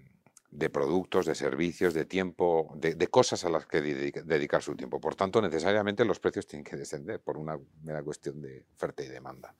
[0.50, 5.00] de productos, de servicios, de tiempo, de, cosas a las que dedicar su tiempo.
[5.00, 9.08] Por tanto, necesariamente los precios tienen que descender por una mera cuestión de oferta y
[9.08, 9.54] demanda.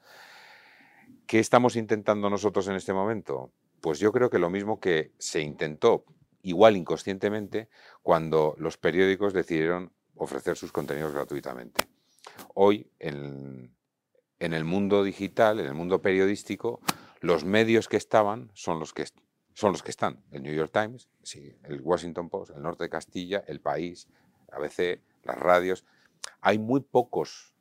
[1.26, 3.52] ¿Qué estamos intentando nosotros en este momento?
[3.80, 6.04] Pues yo creo que lo mismo que se intentó,
[6.42, 7.68] igual inconscientemente,
[8.02, 11.82] cuando los periódicos decidieron ofrecer sus contenidos gratuitamente.
[12.54, 13.74] Hoy, en,
[14.38, 16.80] el mundo digital, en el mundo periodístico,
[17.20, 19.06] los medios que estaban son los que,
[19.54, 20.22] son los que están.
[20.30, 21.08] El New York Times,
[21.64, 24.08] el Washington Post, el Norte de Castilla, el País,
[24.52, 25.84] ABC, las radios.
[26.40, 27.54] Hay muy pocos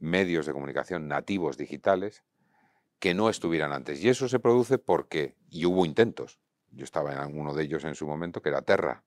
[0.00, 2.22] medios de comunicación nativos digitales
[2.98, 4.02] que no estuvieran antes.
[4.02, 6.38] Y eso se produce porque, y hubo intentos,
[6.70, 9.04] yo estaba en uno de ellos en su momento, que era Terra.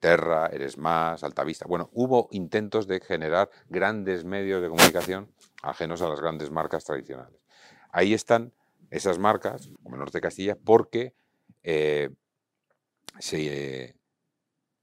[0.00, 1.66] Terra, Eres Más, Altavista.
[1.66, 5.32] Bueno, hubo intentos de generar grandes medios de comunicación
[5.62, 7.40] ajenos a las grandes marcas tradicionales.
[7.90, 8.52] Ahí están
[8.90, 11.14] esas marcas, como Norte Castilla, porque
[11.62, 12.10] eh,
[13.18, 13.96] se,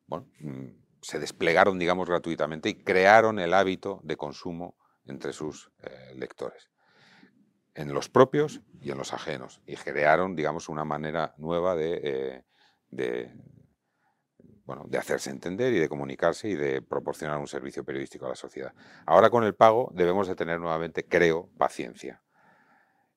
[0.07, 0.66] mm,
[1.01, 6.70] se, desplegaron, digamos, gratuitamente y crearon el hábito de consumo entre sus eh, lectores,
[7.74, 12.43] en los propios y en los ajenos, y crearon, digamos, una manera nueva de, eh,
[12.89, 13.32] de,
[14.66, 18.36] bueno, de hacerse entender y de comunicarse y de proporcionar un servicio periodístico a la
[18.36, 18.74] sociedad.
[19.05, 22.22] Ahora con el pago debemos de tener nuevamente, creo, paciencia.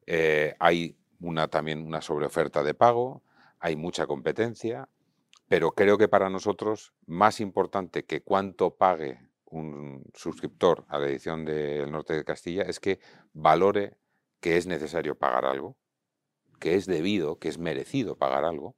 [0.06, 3.22] Eh, hay una, también una sobreoferta de pago,
[3.58, 4.88] hay mucha competencia,
[5.48, 11.46] pero creo que para nosotros más importante que cuánto pague un suscriptor a la edición
[11.46, 13.00] del Norte de Castilla es que
[13.32, 13.96] valore
[14.40, 15.76] que es necesario pagar algo,
[16.60, 18.76] que es debido, que es merecido pagar algo,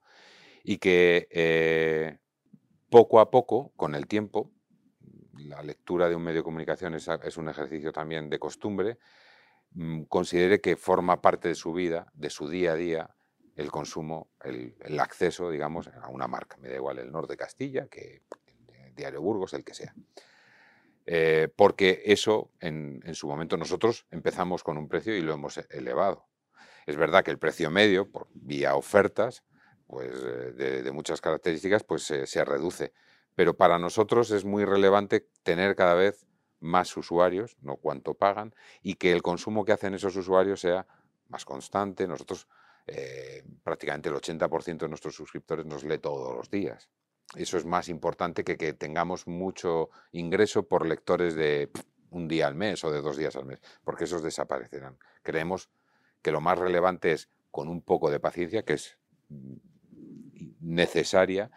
[0.63, 2.19] y que eh,
[2.91, 4.51] poco a poco, con el tiempo,
[5.39, 8.99] la lectura de un medio de comunicación es, un ejercicio también de costumbre,
[9.73, 13.11] mm, considere que forma parte de su vida, de su día a día,
[13.57, 16.57] el consumo, el, acceso, digamos, a una marca.
[16.59, 18.23] Me da igual el Norte de Castilla que
[18.87, 19.95] el Diario Burgos, el que sea.
[21.07, 25.59] Eh, porque eso, en, en, su momento, nosotros empezamos con un precio y lo hemos
[25.71, 26.27] elevado.
[26.87, 29.45] Es verdad que el precio medio, por vía ofertas,
[29.91, 32.93] pues, eh, de, muchas características, pues se reduce.
[33.35, 36.27] Pero para nosotros es muy relevante tener cada vez
[36.61, 40.87] más usuarios, no cuánto pagan, y que el consumo que hacen esos usuarios sea
[41.29, 42.07] más constante.
[42.07, 42.47] Nosotros,
[42.87, 46.89] eh, prácticamente el 80% de nuestros suscriptores nos lee todos los días.
[47.35, 51.71] Eso es más importante que que tengamos mucho ingreso por lectores de
[52.11, 54.99] un día al mes o de dos días al mes, porque esos desaparecerán.
[55.23, 55.71] Creemos
[56.23, 58.99] que lo más relevante es, con un poco de paciencia, que es
[60.61, 61.51] necesaria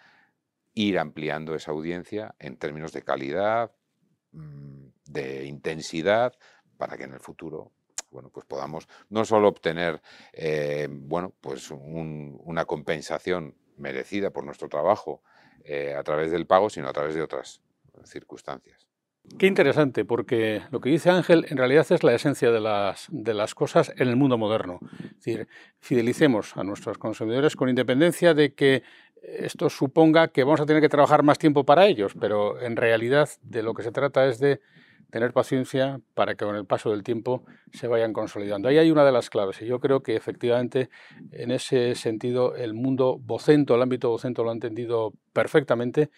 [0.74, 3.72] ir ampliando esa audiencia en términos de calidad,
[4.32, 6.34] mm, de intensidad,
[6.78, 7.72] para que en el futuro
[8.14, 10.02] bueno, pues podamos no solo obtener
[10.34, 15.24] eh, bueno, pues una compensación merecida por nuestro trabajo
[15.64, 17.62] eh, a través del pago, sino a través de otras
[18.06, 18.88] circunstancias.
[19.40, 23.94] Qué interesante, porque lo que dice Ángel en realidad es la esencia de las, cosas
[23.98, 24.80] en el mundo moderno.
[25.04, 25.48] Es decir,
[25.80, 28.84] fidelicemos a nuestros consumidores con independencia de que
[29.22, 33.30] esto suponga que vamos a tener que trabajar más tiempo para ellos, pero en realidad
[33.42, 34.60] de lo que se trata es de
[35.10, 38.68] tener paciencia para que con el paso del tiempo se vayan consolidando.
[38.68, 40.90] Ahí hay una de las claves y yo creo que efectivamente
[41.32, 46.10] en ese sentido el mundo vocento, el ámbito vocento lo ha entendido perfectamente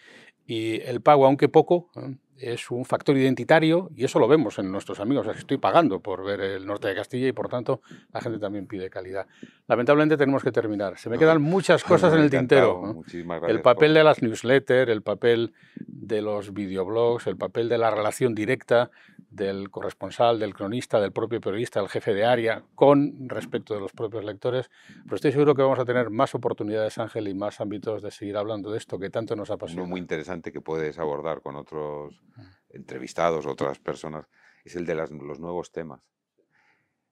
[0.46, 1.90] y el pago, aunque poco,
[2.38, 5.26] es un factor identitario y eso lo vemos en nuestros amigos.
[5.28, 7.80] estoy pagando por ver el norte de Castilla y por tanto
[8.12, 9.26] la gente también pide calidad.
[9.66, 10.98] Lamentablemente tenemos que terminar.
[10.98, 13.02] Se me quedan muchas cosas en el tintero.
[13.48, 18.34] El papel de las newsletters, el papel de los videoblogs, el papel de la relación
[18.34, 18.90] directa
[19.30, 23.92] del corresponsal, del cronista, del propio periodista, del jefe de área, con respecto de los
[23.92, 24.70] propios lectores.
[25.04, 28.36] Pero estoy seguro que vamos a tener más oportunidades, Ángel, y más ámbitos de seguir
[28.36, 29.82] hablando de esto que tanto nos apasiona.
[29.82, 32.20] Uno muy interesante que puedes abordar con otros
[32.68, 34.26] entrevistados, otras personas,
[34.64, 36.00] es el de los nuevos temas.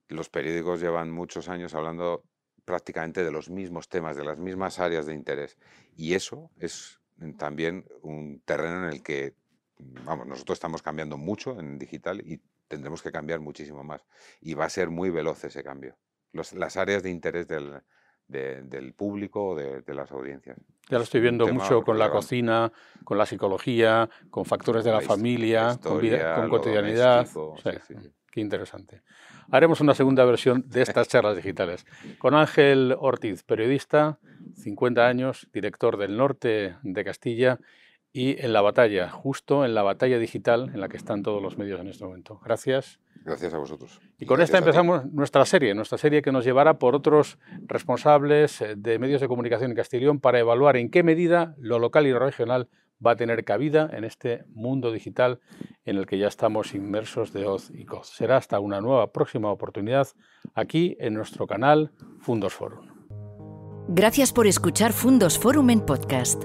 [0.09, 2.25] Los periódicos llevan muchos años hablando
[2.65, 5.59] prácticamente de los mismos temas, de las mismas áreas de interés.
[5.97, 7.01] Y eso es
[7.39, 9.35] también un terreno en el que,
[9.79, 14.05] vamos, nosotros estamos cambiando mucho en digital y tendremos que cambiar muchísimo más.
[14.41, 15.97] Y va a ser muy veloz ese cambio.
[16.33, 17.83] las áreas de interés del,
[18.29, 20.57] del público, de, de, las audiencias.
[20.89, 22.73] Ya lo estoy viendo mucho con la cocina,
[23.05, 27.27] con la psicología, con factores de la, familia, con, con, cotidianidad.
[28.31, 29.03] Qué interesante.
[29.51, 31.87] Haremos una segunda versión de estas charlas digitales
[32.19, 34.19] con Ángel Ortiz, periodista,
[34.57, 37.59] 50 años, director del norte de Castilla
[38.17, 41.59] y en la batalla, justo en la batalla digital en la que están todos los
[41.59, 42.41] medios en este momento.
[42.45, 43.01] Gracias.
[43.25, 44.01] Gracias a vosotros.
[44.19, 48.75] Y con esta empezamos nuestra serie, nuestra serie que nos llevará por otros responsables eh,
[48.77, 52.21] de medios de comunicación en Castellón para evaluar en qué medida lo local y lo
[52.21, 52.69] regional
[53.05, 55.41] va a tener cabida en este mundo digital
[55.85, 58.11] en el que ya estamos inmersos de hoz y coz.
[58.11, 60.07] Será hasta una nueva próxima oportunidad
[60.55, 61.91] aquí en nuestro canal
[62.21, 62.87] Fundos Forum.
[63.89, 66.45] Gracias por escuchar Fundos Forum en podcast.